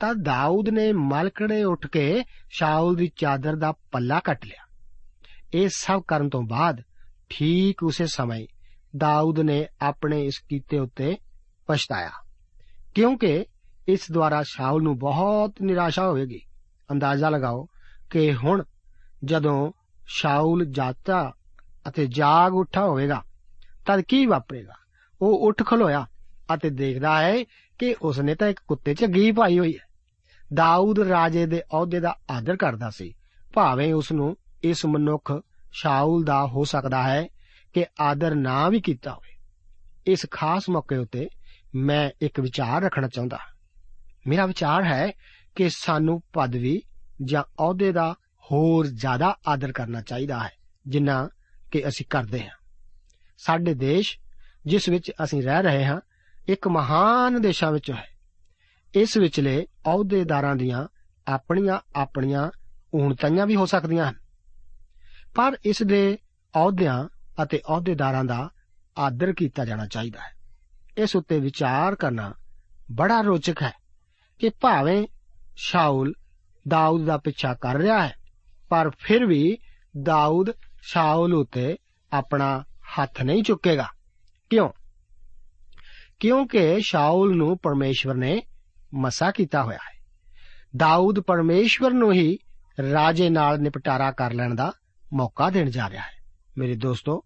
[0.00, 4.66] ਤਾਂ ਦਾਊਦ ਨੇ ਮਲਕੜੇ ਉੱਠ ਕੇ ਸ਼ਾਉਲ ਦੀ ਚਾਦਰ ਦਾ ਪੱਲਾ ਕੱਟ ਲਿਆ।
[5.54, 6.82] ਇਹ ਸਭ ਕਰਨ ਤੋਂ ਬਾਅਦ
[7.28, 8.46] ਠੀਕ ਉਸੇ ਸਮੇਂ
[8.96, 11.16] ਦਾਊਦ ਨੇ ਆਪਣੇ ਇਸ ਕੀਤੇ ਉੱਤੇ
[11.68, 12.10] ਪਛਤਾਇਆ,
[12.94, 13.44] ਕਿਉਂਕਿ
[13.88, 16.40] ਇਸ ਦੁਆਰਾ ਸ਼ਾਉਲ ਨੂੰ ਬਹੁਤ ਨਿਰਾਸ਼ਾ ਹੋਵੇਗੀ।
[16.90, 17.66] ਅੰਦਾਜ਼ਾ ਲਗਾਓ
[18.10, 18.62] ਕਿ ਹੁਣ
[19.24, 19.72] ਜਦੋਂ
[20.08, 21.32] ਸ਼ਾਉਲ ਜਾਤਾ
[21.88, 23.22] ਅਤੇ ਜਾਗ ਉੱਠਾ ਹੋਵੇਗਾ,
[23.86, 24.74] ਤਦ ਕੀ ਵਾਪਰੇਗਾ?
[25.22, 26.06] ਉਹ ਉੱਠ ਖਲੋਇਆ
[26.54, 27.44] ਅਤੇ ਦੇਖਦਾ ਹੈ
[27.78, 29.86] ਕਿ ਉਸਨੇ ਤਾਂ ਇੱਕ ਕੁੱਤੇ ਝੱਗੀ ਪਾਈ ਹੋਈ ਹੈ।
[30.54, 33.14] ਦਾਊਦ ਰਾਜੇ ਦੇ ਅਹੁਦੇ ਦਾ ਆਦਰ ਕਰਦਾ ਸੀ।
[33.52, 35.40] ਭਾਵੇਂ ਉਸ ਨੂੰ ਇਸ ਮਨੁੱਖ
[35.72, 37.28] ਸ਼ਾਉਲ ਦਾ ਹੋ ਸਕਦਾ ਹੈ
[37.72, 39.32] ਕਿ ਆਦਰ ਨਾ ਵੀ ਕੀਤਾ ਹੋਵੇ।
[40.06, 41.28] ਇਸ ਖਾਸ ਮੌਕੇ ਉੱਤੇ
[41.74, 43.38] ਮੈਂ ਇੱਕ ਵਿਚਾਰ ਰੱਖਣਾ ਚਾਹੁੰਦਾ
[44.26, 45.12] ਮੇਰਾ ਵਿਚਾਰ ਹੈ
[45.54, 46.82] ਕਿ ਸਾਨੂੰ ਪਦਵੀ
[47.24, 50.50] ਜਾਂ ਅਹੁਦੇ ਦਾ ਹੋਰ ਜ਼ਿਆਦਾ ਆਦਰ ਕਰਨਾ ਚਾਹੀਦਾ ਹੈ,
[50.88, 51.28] ਜਿੰਨਾ
[51.72, 52.56] ਕਿ ਅਸੀਂ ਕਰਦੇ ਹਾਂ।
[53.38, 54.18] ਸਾਡੇ ਦੇਸ਼,
[54.66, 56.00] ਜਿਸ ਵਿੱਚ ਅਸੀਂ ਰਹਿ ਰਹੇ ਹਾਂ,
[56.48, 58.08] ਇੱਕ ਮਹਾਨ ਦੇਸ਼ਾਂ ਵਿੱਚੋਂ ਹੈ।
[58.94, 60.88] ਇਸ ਵਿਚਲੇ ਅਹੁਦੇਦਾਰਾਂ ਦੀਆਂ
[61.26, 62.50] ਆਪਣੀਆਂ ਆਪਣੀਆਂ
[62.94, 64.14] ਊਣਤਾਈਆਂ ਵੀ ਹੋ ਸਕਦੀਆਂ ਹਨ।
[65.34, 66.18] ਪਰ ਇਸ ਦੇ
[66.56, 67.08] ਅਹੁਦਿਆਂ
[67.42, 68.50] ਅਤੇ ਅਹੁਦੇਦਾਰਾਂ ਦਾ
[68.98, 70.32] ਆਦਰ ਕੀਤਾ ਜਾਣਾ ਚਾਹੀਦਾ ਹੈ।
[70.98, 72.34] ਇਸ ਉੱਤੇ ਵਿਚਾਰ ਕਰਨਾ
[72.92, 73.72] ਬੜਾ ਰੋਚਕ ਹੈ
[74.38, 75.06] ਕਿ ਭਾਵੇਂ
[75.56, 76.12] ਸ਼ਾਉਲ
[76.68, 78.14] ਦਾਊਦ ਦਾ ਪਿੱਛਾ ਕਰ ਰਿਹਾ ਹੈ,
[78.68, 79.58] ਪਰ ਫਿਰ ਵੀ
[80.02, 80.50] ਦਾਊਦ
[80.82, 81.76] ਸ਼ਾਉਲ ਉਤੇ
[82.12, 82.64] ਆਪਣਾ
[82.98, 83.88] ਹੱਥ ਨਹੀਂ ਚੁੱਕੇਗਾ।
[84.50, 84.70] ਕਿਉਂ?
[86.20, 88.42] ਕਿਉਂਕਿ ਸ਼ਾਉਲ ਨੂੰ ਪਰਮੇਸ਼ਵਰ ਨੇ
[88.94, 90.06] ਮਸਾ ਕੀਤਾ ਹੋਇਆ ਹੈ।
[90.76, 92.38] ਦਾਊਦ ਪਰਮੇਸ਼ਵਰ ਨੂੰ ਹੀ
[92.92, 94.72] ਰਾਜੇ ਨਾਲ ਨਿਪਟਾਰਾ ਕਰ ਲੈਣ ਦਾ
[95.12, 96.24] ਮੌਕਾ ਦੇਣ ਜਾ ਰਿਹਾ ਹੈ।
[96.58, 97.24] ਮੇਰੇ ਦੋਸਤੋ,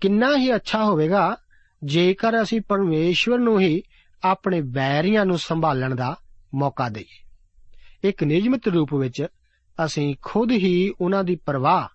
[0.00, 1.36] ਕਿੰਨਾ ਹੀ ਅੱਛਾ ਹੋਵੇਗਾ
[1.84, 3.82] ਜੇਕਰ ਅਸੀਂ ਪਰਮੇਸ਼ਵਰ ਨੂੰ ਹੀ
[4.24, 6.16] ਆਪਣੇ ਵੈਰੀਆਂ ਨੂੰ ਸੰਭਾਲਣ ਦਾ
[6.54, 7.30] ਮੌਕਾ ਦੇਈਏ।
[8.08, 9.26] ਇੱਕ ਨਿਯਮਿਤ ਰੂਪ ਵਿੱਚ
[9.84, 11.88] ਅਸੀਂ ਖੁਦ ਹੀ ਉਹਨਾਂ ਦੀ ਪਰਵਾਹ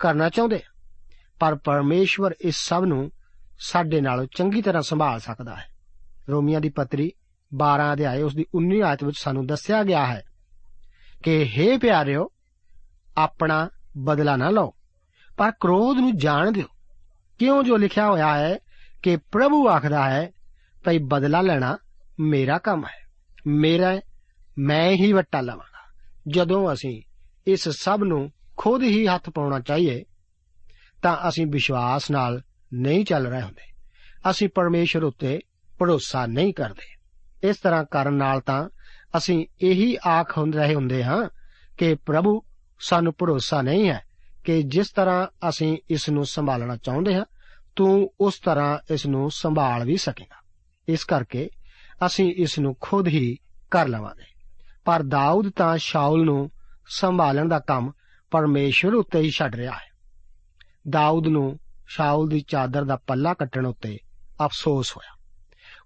[0.00, 0.80] ਕਰਨਾ ਚਾਹੁੰਦੇ ਹਾਂ
[1.40, 3.10] ਪਰ ਪਰਮੇਸ਼ਵਰ ਇਸ ਸਭ ਨੂੰ
[3.60, 5.68] ਸਾਡੇ ਨਾਲੋਂ ਚੰਗੀ ਤਰ੍ਹਾਂ ਸੰਭਾਲ ਸਕਦਾ ਹੈ।
[6.30, 7.12] ਰੋਮੀਆਂ ਦੀ ਪੱਤਰੀ
[7.54, 10.24] 12 ਅਧਿਆਏ ਉਸ ਦੀ 19 ਆਇਤ ਵਿੱਚ ਸਾਨੂੰ ਦੱਸਿਆ ਗਿਆ ਹੈ
[11.22, 12.30] ਕਿ हे ਪਿਆਰਿਓ,
[13.16, 14.74] ਆਪਣਾ ਬਦਲਾ ਨਾ ਲਓ,
[15.36, 16.66] ਪਰ ਕ੍ਰੋਧ ਨੂੰ ਜਾਣ ਦਿਓ।
[17.38, 18.58] ਕਿਉਂ ਜੋ ਲਿਖਿਆ ਹੋਇਆ ਹੈ
[19.02, 20.32] ਕਿ ਪ੍ਰਭੂ ਆਖਦਾ ਹੈ,
[20.84, 21.78] ਭਈ ਬਦਲਾ ਲੈਣਾ
[22.20, 23.08] ਮੇਰਾ ਕੰਮ ਹੈ।
[23.46, 24.00] ਮੇਰਾ
[24.58, 25.92] ਮੈਂ ਹੀ ਵੱਟਾ ਲਵਾਂਗਾ।
[26.28, 27.02] ਜਦੋਂ ਅਸੀਂ
[27.46, 30.04] ਇਸ ਸਭ ਨੂੰ ਖੁਦ ਹੀ ਹੱਥ ਪਾਉਣਾ ਚਾਹੀਏ,
[31.02, 32.42] ਤਾਂ ਅਸੀਂ ਵਿਸ਼ਵਾਸ ਨਾਲ
[32.74, 33.82] ਨਹੀਂ ਚੱਲ ਰਹੇ ਹੁੰਦੇ।
[34.30, 35.38] ਅਸੀਂ ਪਰਮੇਸ਼ਰ ਉੱਤੇ
[35.78, 36.98] ਭਰੋਸਾ ਨਹੀਂ ਕਰਦੇ।
[37.48, 38.68] ਇਸ ਤਰ੍ਹਾਂ ਕਰਨ ਨਾਲ ਤਾਂ
[39.16, 41.28] ਅਸੀਂ ਇਹੀ ਆਖ ਹੁੰਦੇ, ਰਹੇ ਹੁੰਦੇ ਹਾਂ
[41.78, 42.42] ਕਿ ਪ੍ਰਭੂ
[42.80, 44.02] ਸਾਨੂੰ ਭਰੋਸਾ ਨਹੀਂ ਹੈ
[44.44, 47.24] ਕਿ ਜਿਸ ਤਰ੍ਹਾਂ ਅਸੀਂ ਇਸ ਨੂੰ ਸੰਭਾਲਣਾ ਚਾਹੁੰਦੇ ਹਾਂ,
[47.76, 50.42] ਤੂੰ ਉਸ ਤਰ੍ਹਾਂ ਇਸ ਨੂੰ ਸੰਭਾਲ ਵੀ ਸਕੇਗਾ।
[50.88, 51.50] ਇਸ ਕਰਕੇ
[52.06, 53.38] ਅਸੀਂ ਇਸ ਨੂੰ ਖੁਦ ਹੀ
[53.70, 54.42] ਕਰ ਲਵਾਂਗੇ।
[54.84, 56.50] ਪਰ ਦਾਊਦ ਤਾਂ ਸ਼ਾਉਲ ਨੂੰ
[56.88, 57.92] ਸੰਭਾਲਣ ਦਾ ਕੰਮ
[58.30, 59.88] ਪਰਮੇਸ਼ਵਰ ਉੱਤੇ ਹੀ ਛੱਡ ਰਿਹਾ ਹੈ।
[60.88, 63.98] ਦਾਊਦ ਨੂੰ ਸ਼ਾਉਲ ਦੀ ਚਾਦਰ ਦਾ ਪੱਲਾ ਕੱਟਣ ਉੱਤੇ
[64.44, 65.16] ਅਫਸੋਸ ਹੋਇਆ।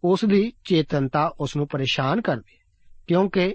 [0.04, 2.58] ਉਸ ਦੀ ਚੇਤਨਤਾ ਉਸ ਨੂੰ ਪਰੇਸ਼ਾਨ ਕਰਦੀ
[3.06, 3.54] ਕਿਉਂਕਿ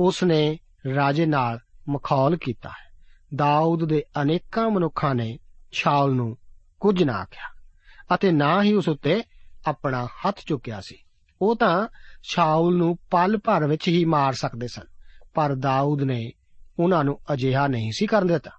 [0.00, 0.58] ਉਸ ਨੇ
[0.94, 2.88] ਰਾਜੇ ਨਾਲ ਮਖੌਲ ਕੀਤਾ ਹੈ।
[3.34, 5.38] ਦਾਊਦ ਦੇ ਅਨੇਕਾਂ ਮਨੁੱਖਾਂ ਨੇ
[5.72, 6.36] ਸ਼ਾਉਲ ਨੂੰ
[6.80, 7.62] ਕੁਝ ਨਾ ਆਖਿਆ
[8.14, 9.22] ਅਤੇ ਨਾ ਹੀ ਉਸ ਉੱਤੇ
[9.66, 10.96] ਆਪਣਾ ਹੱਥ ਚੁੱਕਿਆ ਸੀ।
[11.42, 11.88] ਉਹ ਤਾਂ
[12.22, 14.84] ਸ਼ਾਉਲ ਨੂੰ ਪਲ ਭਰ ਵਿੱਚ ਹੀ ਮਾਰ ਸਕਦੇ ਸਨ,
[15.34, 16.32] ਪਰ ਦਾਊਦ ਨੇ
[16.78, 18.50] ਉਹਨਾਂ ਨੂੰ ਅਜਿਹਾ ਨਹੀਂ ਸੀ ਕਰਨ ਦਿੱਤਾ।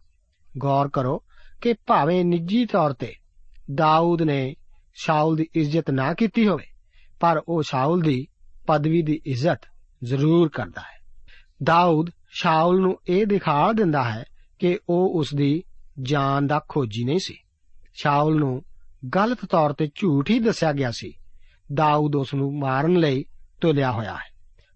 [0.58, 1.24] ਗੌਰ ਕਰੋ
[1.62, 3.14] ਕਿ ਭਾਵੇਂ ਨਿੱਜੀ ਤੌਰ ਤੇ
[3.76, 4.56] ਦਾਊਦ ਨੇ
[4.94, 6.66] ਸ਼ਾਉਲ ਦੀ ਇੱਜ਼ਤ ਨਾ ਕੀਤੀ ਹੋਵੇ,
[7.20, 8.28] ਪਰ ਉਹ ਸ਼ਾਉਲ ਦੀ
[8.68, 9.62] ਪਦਵੀ ਦੀ ਇੱਜ਼ਤ
[10.04, 10.98] ਜ਼ਰੂਰ ਕਰਦਾ ਹੈ।
[11.64, 14.24] ਦਾਊਦ ਸ਼ਾਉਲ ਨੂੰ ਇਹ ਦਿਖਾ ਦਿੰਦਾ ਹੈ
[14.60, 15.64] ਕਿ ਉਹ ਉਸ ਦੀ
[16.02, 17.38] ਜਾਨ ਦਾ ਖੋਜੀ ਨਹੀਂ ਸੀ।
[17.94, 18.64] ਸ਼ਾਉਲ ਨੂੰ
[19.16, 21.14] ਗਲਤ ਤੌਰ ਤੇ ਝੂਠ ਹੀ ਦੱਸਿਆ ਗਿਆ ਸੀ।
[21.74, 23.26] ਦਾਊਦ ਉਸ ਨੂੰ ਮਾਰਨ ਲਈ
[23.62, 24.30] ਤੁਲਿਆ ਹੋਇਆ ਹੈ,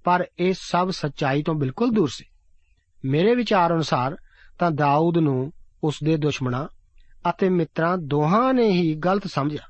[0.03, 2.25] ਪਰ ਇਹ ਸਭ ਸੱਚਾਈ ਤੋਂ ਬਿਲਕੁਲ ਦੂਰ ਸੀ।
[3.05, 4.17] ਮੇਰੇ ਵਿਚਾਰ ਅਨੁਸਾਰ
[4.59, 6.67] ਤਾਂ ਦਾਊਦ ਨੂੰ ਉਸ ਦੇ ਦੁਸ਼ਮਣਾਂ
[7.29, 9.61] ਅਤੇ ਮਿੱਤਰਾਂ ਦੋਹਾਂ ਨੇ ਹੀ ਗਲਤ ਸਮਝਿਆ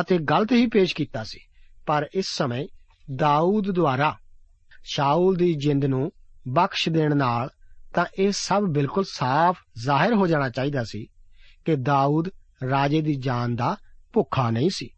[0.00, 1.40] ਅਤੇ ਗਲਤ ਹੀ ਪੇਸ਼ ਕੀਤਾ ਸੀ।
[1.86, 2.66] ਪਰ ਇਸ ਸਮੇਂ
[3.14, 4.16] ਦਾਊਦ ਦੁਆਰਾ
[4.84, 6.12] ਸ਼ਾਊਲ ਦੀ ਜਿੰਦ ਨੂੰ
[6.48, 7.50] ਬਖਸ਼ ਦੇਣ ਨਾਲ
[7.94, 11.06] ਤਾਂ ਇਹ ਸਭ ਬਿਲਕੁਲ ਸਾਫ਼ ਜ਼ਾਹਿਰ ਹੋ ਜਾਣਾ ਚਾਹੀਦਾ ਸੀ
[11.64, 12.28] ਕਿ ਦਾਊਦ
[12.70, 13.76] ਰਾਜੇ ਦੀ ਜਾਨ ਦਾ
[14.12, 14.90] ਭੁੱਖਾ ਨਹੀਂ ਸੀ।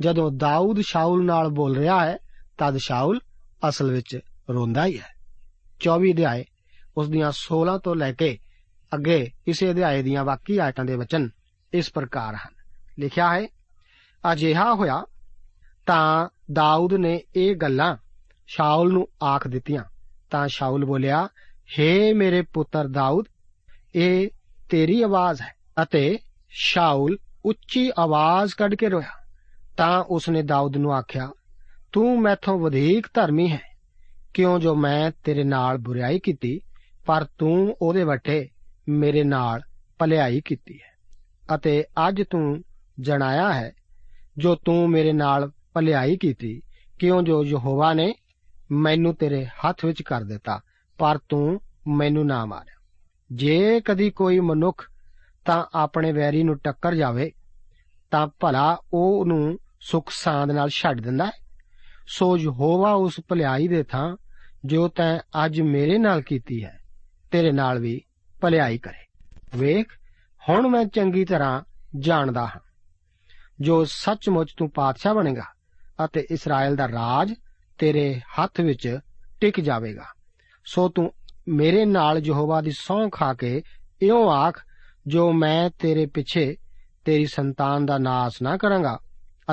[0.00, 2.18] ਜਦੋਂ ਦਾਊਦ ਸ਼ਾਊਲ ਨਾਲ ਬੋਲ ਰਿਹਾ ਹੈ,
[2.58, 3.20] ਤਦ ਸ਼ਾਊਲ
[3.68, 4.18] ਅਸਲ ਵਿੱਚ
[4.50, 5.08] ਰੋਂਦਾ ਹੀ ਹੈ।
[5.80, 6.44] 24 ਅਧਿਆਏ
[6.96, 8.38] ਉਸ ਦੀਆਂ 16 ਤੋਂ ਲੈ ਕੇ
[8.94, 11.30] ਅੱਗੇ ਇਸੇ ਅਧਿਆਏ ਦੀਆਂ ਬਾਕੀ ਆਇਤਾਂ ਦੇ ਵਚਨ
[11.72, 12.54] ਇਸ ਪ੍ਰਕਾਰ ਹਨ।
[12.98, 13.46] ਲਿਖਿਆ ਹੈ,
[14.32, 15.04] ਅਜਿਹਾ ਹੋਇਆ
[15.86, 17.96] ਤਾਂ ਦਾਊਦ ਨੇ ਇਹ ਗੱਲਾਂ
[18.46, 19.84] ਸ਼ਾਉਲ ਨੂੰ ਆਖ ਦਿੱਤੀਆਂ।
[20.30, 21.28] ਤਾਂ ਸ਼ਾਉਲ ਬੋਲਿਆ,
[21.78, 23.24] ਹੇ ਮੇਰੇ ਪੁੱਤਰ ਦਾਊਦ,
[23.94, 24.28] ਇਹ
[24.70, 26.18] ਤੇਰੀ ਆਵਾਜ਼ ਹੈ ਅਤੇ
[26.50, 29.26] ਸ਼ਾਉਲ ਉੱਚੀ ਆਵਾਜ਼ ਕੱਢ ਕੇ ਰੋਇਆ।
[29.76, 31.30] ਤਾਂ ਉਸਨੇ ਦਾਊਦ ਨੂੰ ਆਖਿਆ,
[31.92, 33.60] ਤੂੰ ਮੈਥੋਂ ਵਧੇਕ ਧਰਮੀ ਹੈ।
[34.34, 36.60] ਕਿਉਂ ਜੋ ਮੈਂ ਤੇਰੇ ਨਾਲ ਬੁਰਾਈ ਕੀਤੀ
[37.06, 38.48] ਪਰ ਤੂੰ ਉਹਦੇ ਵੱਟੇ
[38.88, 39.60] ਮੇਰੇ ਨਾਲ
[39.98, 40.92] ਭਲਾਈ ਕੀਤੀ ਹੈ
[41.54, 42.64] ਅਤੇ ਅੱਜ ਤੂੰ
[43.00, 43.72] ਜਣਾਇਆ ਹੈ,
[44.38, 46.62] ਜੋ ਤੂੰ ਮੇਰੇ ਨਾਲ ਭਲਾਈ ਕੀਤੀ,
[46.98, 48.14] ਕਿਉਂ ਜੋ ਯਹੋਵਾ ਨੇ
[48.70, 50.60] ਮੈਨੂੰ ਤੇਰੇ ਹੱਥ ਵਿੱਚ ਕਰ ਦਿੱਤਾ,
[50.98, 52.74] ਪਰ ਤੂੰ ਮੈਨੂੰ ਨਾ ਮਾਰਿਆ।
[53.32, 54.90] ਜੇ ਕਦੀ ਕੋਈ ਮਨੁੱਖ
[55.44, 57.32] ਤਾਂ ਆਪਣੇ ਵੈਰੀ ਨੂੰ ਟੱਕਰ ਜਾਵੇ,
[58.10, 61.30] ਤਾਂ ਭਲਾ ਉਹ ਨੂੰ ਸੁਖ ਸਾਂਦ ਨਾਲ ਛੱਡ ਦਿੰਦਾ ਹੈ।
[62.08, 64.16] ਸੋ ਯਹੋਵਾ ਉਸ ਭਲਾਈ ਦੇ ਥਾਂ
[64.64, 66.81] ਜੋ ਤੈਂ ਅੱਜ ਮੇਰੇ ਨਾਲ ਕੀਤੀ ਹੈ
[67.32, 68.00] ਤੇਰੇ ਨਾਲ ਵੀ
[68.40, 69.04] ਭਲਾਈ ਕਰੇ।
[69.58, 69.86] ਵੇਖ,
[70.48, 71.62] ਹੁਣ ਮੈਂ ਚੰਗੀ ਤਰ੍ਹਾਂ
[71.98, 72.60] ਜਾਣਦਾ ਹਾਂ।
[73.60, 75.44] ਜੋ ਸੱਚਮੁੱਚ ਤੂੰ ਪਾਤਸ਼ਾਹ ਬਣੇਗਾ
[76.04, 77.34] ਅਤੇ ਇਸਰਾਇਲ ਦਾ ਰਾਜ
[77.78, 78.98] ਤੇਰੇ ਹੱਥ ਵਿੱਚ
[79.40, 80.04] ਟਿਕ ਜਾਵੇਗਾ,
[80.64, 81.12] ਸੋ ਤੂੰ
[81.48, 83.62] ਮੇਰੇ ਨਾਲ ਯਹੋਵਾ ਦੀ ਸੌਂ ਖਾ ਕੇ
[84.02, 84.62] ਇਉਂ ਆਖ,
[85.06, 86.56] ਜੋ ਮੈਂ ਤੇਰੇ ਪਿੱਛੇ
[87.04, 88.98] ਤੇਰੀ ਸੰਤਾਨ ਦਾ ਨਾਸ ਨਾ ਕਰਾਂਗਾ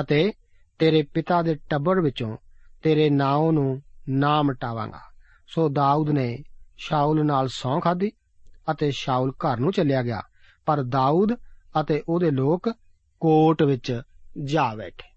[0.00, 0.32] ਅਤੇ
[0.78, 2.36] ਤੇਰੇ ਪਿਤਾ ਦੇ ਟੱਬਰ ਵਿੱਚੋਂ
[2.82, 5.00] ਤੇਰੇ ਨਾਮ ਨੂੰ ਨਾ ਮਟਾਵਾਂਗਾ।
[5.46, 6.38] ਸੋ ਦਾਊਦ ਨੇ
[6.80, 8.12] ਸ਼ਾਉਲ ਨਾਲ ਸੌਂ ਖਾਧੀ
[8.70, 10.22] ਅਤੇ ਸ਼ਾਉਲ ਘਰ ਨੂੰ ਚੱਲਿਆ ਗਿਆ,
[10.66, 11.34] ਪਰ ਦਾਊਦ
[11.80, 12.68] ਅਤੇ ਉਹਦੇ ਲੋਕ
[13.20, 14.02] ਕੋਟ ਵਿੱਚ
[14.44, 15.08] ਜਾ ਬੈਠੇ।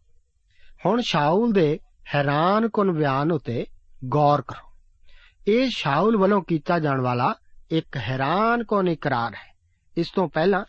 [0.85, 1.79] ਹੁਣ ਸ਼ਾਉਲ ਦੇ
[2.15, 3.65] ਹੈਰਾਨ ਕੁਨ ਬਿਆਨ ਉਤੇ
[4.05, 4.71] ਗੌਰ ਕਰੋ।
[5.47, 7.35] ਇਹ ਸ਼ਾਉਲ ਵੱਲੋਂ ਕੀਤਾ ਜਾਣ ਵਾਲਾ
[7.71, 9.55] ਇੱਕ ਹੈਰਾਨ ਕੁਨ ਇਕਰਾਰ ਹੈ।
[9.97, 10.63] ਇਸ ਤੋਂ ਪਹਿਲਾਂ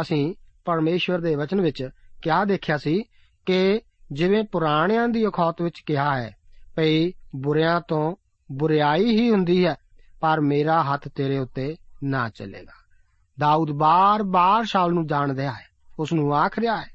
[0.00, 1.88] ਅਸੀਂ ਪਰਮੇਸ਼ਵਰ ਦੇ ਵਚਨ ਵਿੱਚ
[2.22, 3.02] ਕਿਹਾ ਦੇਖਿਆ ਸੀ
[3.46, 3.80] ਕਿ
[4.12, 6.36] ਜਿਵੇਂ ਪੁਰਾਣਿਆਂ ਦੀ ਅਖੌਤ ਵਿੱਚ ਕਿਹਾ ਹੈ,
[6.76, 8.16] ਭਈ ਬੁਰਿਆਂ ਤੋਂ
[8.52, 9.76] ਬੁਰੀਾਈ ਹੀ ਹੁੰਦੀ ਹੈ
[10.24, 12.72] ਪਰ ਮੇਰਾ ਹੱਥ ਤੇਰੇ ਉੱਤੇ ਨਾ ਚੱਲੇਗਾ।
[13.40, 15.66] ਦਾਊਦ ਬਾਰ-ਬਾਰ ਸ਼ਾਉਲ ਨੂੰ ਜਾਣਦਾ ਹੈ।
[15.98, 16.86] ਉਸ ਨੂੰ ਆਖ ਰਿਹਾ ਹੈ,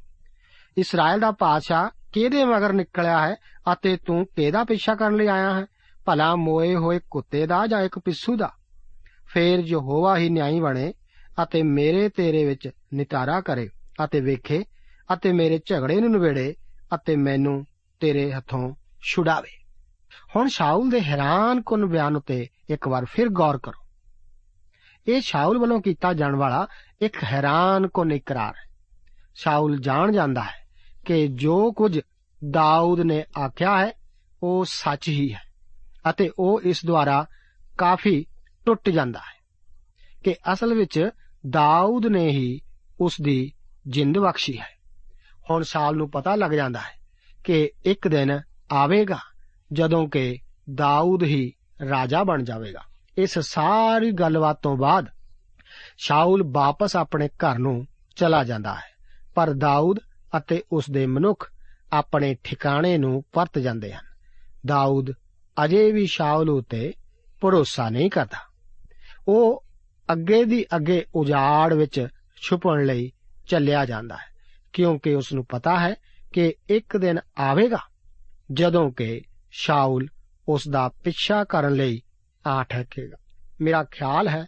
[0.78, 3.36] ਇਸਰਾਇਲ ਦਾ ਪਾਦਸ਼ਾਹ ਕਿਹਦੇ ਮਗਰ ਨਿਕਲਿਆ ਹੈ
[3.74, 5.66] ਅਤੇ ਤੂੰ ਕਿਹਦਾ ਪਿੱਛਾ ਕਰਨ ਲਈ ਆਇਆ ਹੈ?
[6.06, 8.52] ਭਲਾ ਮੋਏ ਹੋਏ ਕੁੱਤੇ ਦਾ ਜਾਂ ਇੱਕ ਪਿੱਸੂ ਦਾ?
[9.34, 10.94] ਫੇਰ ਯਹੋਵਾ ਹੀ ਨਿਆਈ ਬਣੇ
[11.44, 13.70] ਅਤੇ ਮੇਰੇ ਤੇਰੇ ਵਿੱਚ ਨਿਤਾਰਾ ਕਰੇ
[14.04, 14.64] ਅਤੇ ਵੇਖੇ
[15.14, 16.56] ਅਤੇ ਮੇਰੇ ਝਗੜੇ ਨੂੰ ਨਿਵੇੜੇ
[16.96, 17.66] ਅਤੇ ਮੈਨੂੰ
[18.00, 19.50] ਤੇਰੇ ਹੱਥੋਂ ਛੁਡਾਵੇ।
[20.36, 23.86] ਹੁਣ ਸ਼ਾਉਲ ਦੇ ਹੈਰਾਨ ਕੁਨ ਬਿਆਨ ਉਤੇ ਇੱਕ ਵਾਰ ਫਿਰ ਗੌਰ ਕਰੋ।
[25.08, 26.68] ਇਹ ਸ਼ਾਉਲ ਵੱਲੋਂ ਕੀਤਾ ਜਾਣ ਵਾਲਾ
[27.02, 28.70] ਇੱਕ ਹੈਰਾਨ ਕੁਨ ਇਕਰਾਰ ਹੈ।
[29.36, 30.68] ਸ਼ਾਉਲ ਜਾਣ ਜਾਂਦਾ ਹੈ
[31.06, 32.00] ਕਿ ਜੋ ਕੁਝ
[32.50, 33.92] ਦਾਊਦ ਨੇ ਆਖਿਆ ਹੈ,
[34.44, 35.42] ਉਹ ਸੱਚ ਹੀ ਹੈ
[36.10, 37.26] ਅਤੇ ਉਹ ਇਸ ਦੁਆਰਾ
[37.78, 38.26] ਕਾਫੀ
[38.66, 39.40] ਟੁੱਟ ਜਾਂਦਾ ਹੈ
[40.24, 41.10] ਕਿ ਅਸਲ ਵਿੱਚ
[41.50, 42.62] ਦਾਊਦ ਨੇ ਹੀ
[43.00, 43.54] ਉਸ ਦੀ
[43.88, 44.80] ਜਿੰਦ ਬਖਸ਼ੀ ਹੈ।
[45.50, 47.00] ਹੁਣ ਸ਼ਾਲ ਨੂੰ ਪਤਾ ਲੱਗ ਜਾਂਦਾ ਹੈ
[47.46, 48.40] ਕਿ ਇੱਕ ਦਿਨ
[48.72, 49.20] ਆਵੇਗਾ
[49.74, 50.38] ਜਦੋਂ ਕਿ
[50.74, 51.54] ਦਾਊਦ ਹੀ
[51.90, 52.82] ਰਾਜਾ ਬਣ ਜਾਵੇਗਾ।
[53.18, 55.06] ਇਸ ਸਾਰੀ ਗੱਲਬਾਤ ਤੋਂ ਬਾਅਦ
[55.98, 58.90] ਸ਼ਾਉਲ ਵਾਪਸ ਆਪਣੇ ਘਰ ਨੂੰ ਚਲਾ ਜਾਂਦਾ ਹੈ।
[59.36, 60.00] ਪਰ ਦਾਊਦ
[60.38, 61.52] ਅਤੇ ਉਸ ਦੇ ਮਨੁੱਖ
[61.94, 64.06] ਆਪਣੇ ਠਿਕਾਣੇ ਨੂੰ ਪਰਤ ਜਾਂਦੇ ਹਨ।
[64.66, 65.12] ਦਾਊਦ
[65.66, 66.94] ਅਜੇ ਵੀ ਸ਼ਾਉਲ ਉਤੇ
[67.42, 68.38] ਭਰੋਸਾ ਨਹੀਂ ਕਰਦਾ।
[69.28, 69.66] ਉਹ
[70.12, 72.08] ਅੱਗੇ ਦੀ ਅੱਗੇ ਉਜਾੜ ਵਿੱਚ
[72.42, 73.12] ਛੁਪਣ ਲਈ
[73.50, 74.30] ਚੱਲਿਆ ਜਾਂਦਾ ਹੈ,
[74.74, 75.96] ਕਿਉਂਕਿ ਉਸ ਨੂੰ ਪਤਾ ਹੈ
[76.34, 77.80] ਕਿ ਇੱਕ ਦਿਨ ਆਵੇਗਾ
[78.52, 80.08] ਜਦੋਂ ਕਿ ਸ਼ਾਉਲ
[80.50, 82.02] ਉਸ ਦਾ ਪਿੱਛਾ ਕਰਨ ਲਈ
[82.48, 83.18] ਆ ਠਹਿਰੇਗਾ।
[83.62, 84.46] ਮੇਰਾ ਖਿਆਲ ਹੈ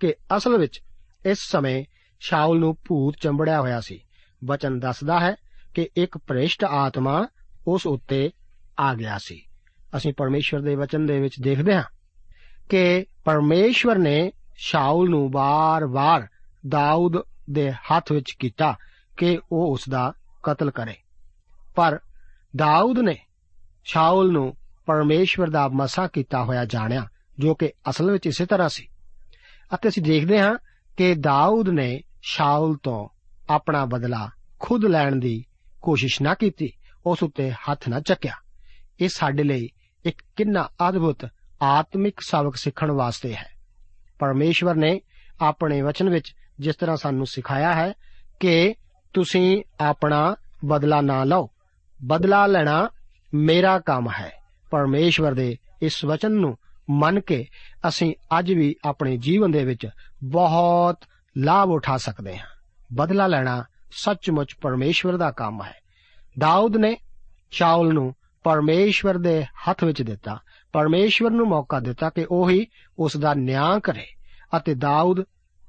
[0.00, 0.80] ਕਿ ਅਸਲ ਵਿੱਚ
[1.26, 1.84] ਇਸ ਸਮੇਂ
[2.20, 4.00] ਸ਼ਾਉਲ ਨੂੰ ਭੂਤ ਚੰਬੜਿਆ ਹੋਇਆ ਸੀ।
[4.44, 5.34] ਬਚਨ ਦੱਸਦਾ ਹੈ
[5.74, 7.28] ਕਿ ਇੱਕ ਪ੍ਰੇਸ਼ਟ ਆਤਮਾ
[7.66, 8.30] ਉਸ ਉੱਤੇ
[8.80, 9.42] ਆ ਗਿਆ ਸੀ।
[9.96, 11.84] ਅਸੀਂ ਪਰਮੇਸ਼ਵਰ ਦੇ ਵਚਨ ਦੇ ਵਿੱਚ ਦੇਖਦੇ ਹਾਂ
[12.68, 16.28] ਕਿ ਪਰਮੇਸ਼ਵਰ ਨੇ ਸ਼ਾਉਲ ਨੂੰ ਵਾਰ-ਵਾਰ
[16.68, 17.12] ਦਾਊਦ
[17.50, 18.76] ਦੇ ਹੱਥ ਵਿੱਚ ਕੀਤਾ
[19.16, 20.94] ਕਿ ਉਹ ਉਸ ਦਾ ਕਤਲ ਕਰੇ।
[21.74, 21.98] ਪਰ
[22.56, 23.18] ਦਾਊਦ ਨੇ
[23.84, 28.88] ਸ਼ਾਉਲ ਨੂੰ ਪਰਮੇਸ਼ਵਰ ਦਾ ਮਸਾ ਕੀਤਾ ਹੋਇਆ ਜਾਣਿਆ, ਜੋ ਕਿ ਅਸਲ ਵਿੱਚ ਇਸੇ ਤਰ੍ਹਾਂ ਸੀ।
[29.74, 30.58] ਅਤੇ ਅਸੀਂ ਦੇਖਦੇ ਹਾਂ
[30.96, 33.08] ਕਿ ਦਾਊਦ ਨੇ ਸ਼ਾਉਲ ਤੋਂ
[33.50, 35.44] ਆਪਣਾ ਬਦਲਾ ਖੁਦ ਲੈਣ ਦੀ
[35.82, 36.72] ਕੋਸ਼ਿਸ਼ ਨਾ ਕੀਤੀ,
[37.06, 38.32] ਉਸ ਉੱਤੇ ਹੱਥ ਨਾ ਚੱਕਿਆ।
[39.00, 39.68] ਇਹ ਸਾਡੇ ਲਈ
[40.04, 41.26] ਇੱਕ ਕਿੰਨਾ ਅਦਭੁਤ
[41.62, 43.52] ਆਤਮਿਕ ਸਬਕ ਸਿੱਖਣ ਵਾਸਤੇ ਹੈ।
[44.18, 45.00] ਪਰਮੇਸ਼ਵਰ ਨੇ
[45.40, 47.92] ਆਪਣੇ ਵਚਨ ਵਿੱਚ ਜਿਸ ਤਰ੍ਹਾਂ ਸਾਨੂੰ ਸਿਖਾਇਆ ਹੈ
[48.40, 48.74] ਕਿ
[49.12, 51.50] ਤੁਸੀਂ ਆਪਣਾ ਬਦਲਾ ਨਾ ਲਓ,
[52.04, 52.88] ਬਦਲਾ ਲੈਣਾ
[53.34, 54.41] ਮੇਰਾ ਕੰਮ ਹੈ।
[54.72, 56.56] ਪਰਮੇਸ਼ਵਰ ਦੇ ਇਸ ਵਚਨ ਨੂੰ
[56.90, 57.44] ਮੰਨ ਕੇ
[57.88, 59.86] ਅਸੀਂ ਅੱਜ ਵੀ ਆਪਣੇ ਜੀਵਨ ਦੇ ਵਿੱਚ
[60.24, 61.04] ਬਹੁਤ
[61.36, 62.46] ਲਾਭ ਉਠਾ ਸਕਦੇ ਹਾਂ।
[62.92, 65.74] ਬਦਲਾ ਲੈਣਾ ਸੱਚਮੁੱਚ ਪਰਮੇਸ਼ਵਰ ਦਾ ਕੰਮ ਹੈ।
[66.38, 66.96] ਦਾਊਦ ਨੇ
[67.50, 70.38] ਸ਼ਾਉਲ ਨੂੰ ਪਰਮੇਸ਼ਵਰ ਦੇ ਹੱਥ ਵਿੱਚ ਦਿੱਤਾ।
[70.72, 72.66] ਪਰਮੇਸ਼ਵਰ ਨੂੰ ਮੌਕਾ ਦਿੱਤਾ ਕਿ ਉਹ ਹੀ
[72.98, 74.06] ਉਸ ਦਾ ਨਿਆਂ ਕਰੇ
[74.56, 75.24] ਅਤੇ ਦਾਊਦ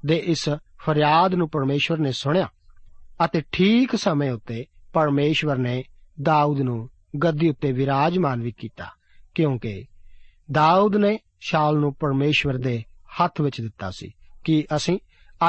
[0.06, 0.48] ਦੇ ਇਸ
[0.80, 2.48] ਫਰਿਆਦ ਨੂੰ ਪਰਮੇਸ਼ਵਰ ਨੇ ਸੁਣਿਆ
[3.24, 5.82] ਅਤੇ ਠੀਕ ਸਮੇਂ ਉੱਤੇ ਪਰਮੇਸ਼ਵਰ ਨੇ
[6.22, 6.90] ਦਾਊਦ ਨੂੰ
[7.22, 8.86] ਗੱਦੀ ਉੱਤੇ ਵਿਰਾਜਮਾਨ ਵੀ ਕੀਤਾ,
[9.34, 9.84] ਕਿਉਂਕਿ
[10.52, 12.84] ਦਾਊਦ ਨੇ ਸ਼ਾਲ ਨੂੰ ਪਰਮੇਸ਼ਵਰ ਦੇ
[13.24, 14.12] ਹੱਥ ਵਿੱਚ ਦਿੱਤਾ ਸੀ
[14.44, 14.98] ਕਿ ਅਸੀਂ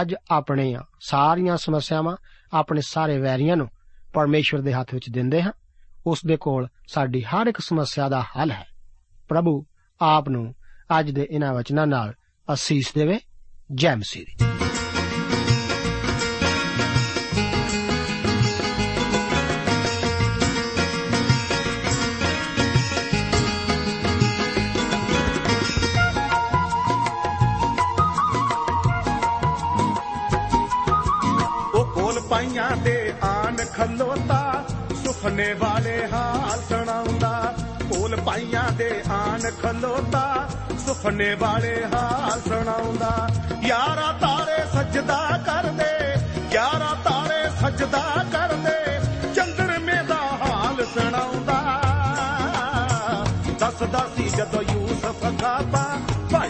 [0.02, 2.18] ਅੱਜ ਆਪਣੀਆਂ ਸਾਰੀਆਂ ਸਮੱਸਿਆਵਾਂ
[2.54, 3.70] ਆਪਣੇ ਸਾਰੇ ਵੈਰੀਆਂ ਨੂੰ
[4.14, 5.52] ਪਰਮੇਸ਼ਵਰ ਦੇ ਹੱਥ ਵਿੱਚ ਦਿੰਦੇ ਹਾਂ।
[6.08, 8.66] ਉਸ ਦੇ ਕੋਲ ਸਾਡੀ ਹਰ ਇੱਕ ਸਮੱਸਿਆ ਦਾ ਹੱਲ ਹੈ।
[9.30, 9.66] ਪ੍ਰਭੂ
[10.02, 10.56] ਆਪ ਨੂੰ
[11.00, 12.14] ਅੱਜ ਦੇ ਇਹਨਾਂ ਵਚਨਾਂ ਨਾਲ
[12.54, 13.20] ਅਸੀਸ ਦੇਵੇ।
[13.74, 14.55] ਜੈ ਮਸੀਹ
[32.30, 34.64] ਦੀ ਉਹ ਕੋਲ ਪਾਈਆਂ ਦੇ ਆਨ ਖਲੋਤਾ,
[35.04, 37.54] ਸੁਪਨੇ ਵਾਲੇ ਹਾਲ ਸੁਣਾਉਂਦਾ।
[37.90, 40.50] ਕੋਲ ਪਾਈਆਂ ਦੇ ਆਨ ਖਲੋਤਾ,
[40.86, 43.30] ਸੁਪਨੇ ਵਾਲੇ ਹਾਲ ਸੁਣਾਉਂਦਾ।
[43.62, 46.16] ਯਾਰਾ ਤਾਰੇ ਸਜਦਾ ਕਰਦੇ,
[46.54, 49.00] ਯਾਰਾ ਤਾਰੇ ਸਜਦਾ ਕਰਦੇ
[49.34, 51.82] ਚੰਦਰਮੇ ਦਾ ਹਾਲ ਸੁਣਾਉਂਦਾ।
[53.60, 55.85] ਦੱਸਦਾ ਸੀ ਜਦੋਂ ਯੂਸਫ ਖਾਪਾ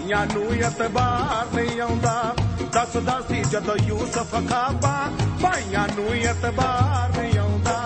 [0.06, 2.36] ਭਾਈਆਂ ਨੂੰ ਇਤਬਾਰ ਨਹੀਂ ਆਉਂਦਾ।
[2.74, 4.94] ਦੱਸਦਾ ਸੀ ਜਦੋਂ ਯੂਸਫ ਖਾਬਾ
[5.42, 7.82] ਭਾਈਆਂ ਨੂੰ ਇਤਬਾਰ ਨਹੀਂ ਆਉਂਦਾ।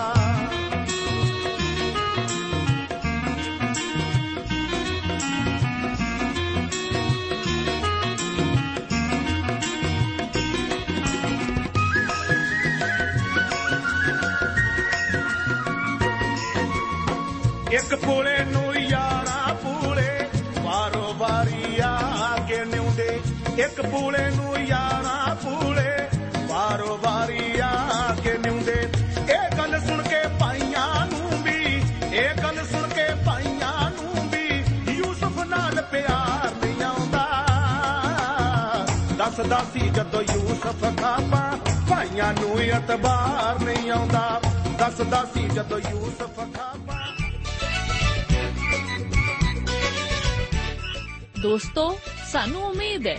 [17.72, 18.69] ਇੱਕ ਕੋਲੇ ਨੂੰ
[23.60, 25.90] ਇੱਕ ਪੂਲੇ ਨੂੰ ਯਾਰਾ ਪੂਲੇ,
[26.46, 28.76] ਵਾਰੋ ਵਾਰੀ ਆ ਕੇ ਨਿਉਂਦੇ।
[29.32, 34.46] ਇਹ ਗੱਲ ਸੁਣ ਕੇ ਭਾਈਆਂ ਨੂੰ ਵੀ, ਇਹ ਗੱਲ ਸੁਣ ਕੇ ਭਾਈਆਂ ਨੂੰ ਵੀ
[34.94, 37.26] ਯੂਸਫ ਨਾਲ ਪਿਆਰ ਨਹੀਂ ਆਉਂਦਾ।
[39.18, 41.44] ਦੱਸਦਾ ਸੀ ਜਦੋਂ ਯੂਸਫ ਖਾਪਾ
[41.90, 44.40] ਭਾਈਆਂ ਨੂੰ ਇਤਬਾਰ ਨਹੀਂ ਆਉਂਦਾ।
[44.78, 46.98] ਦੱਸਦਾ ਸੀ ਜਦੋਂ ਯੂਸਫ ਖਾਪਾ
[51.42, 51.84] ਦੋਸਤੋ,
[52.32, 53.18] ਸਾਨੂੰ ਉਮੀਦ ਹੈ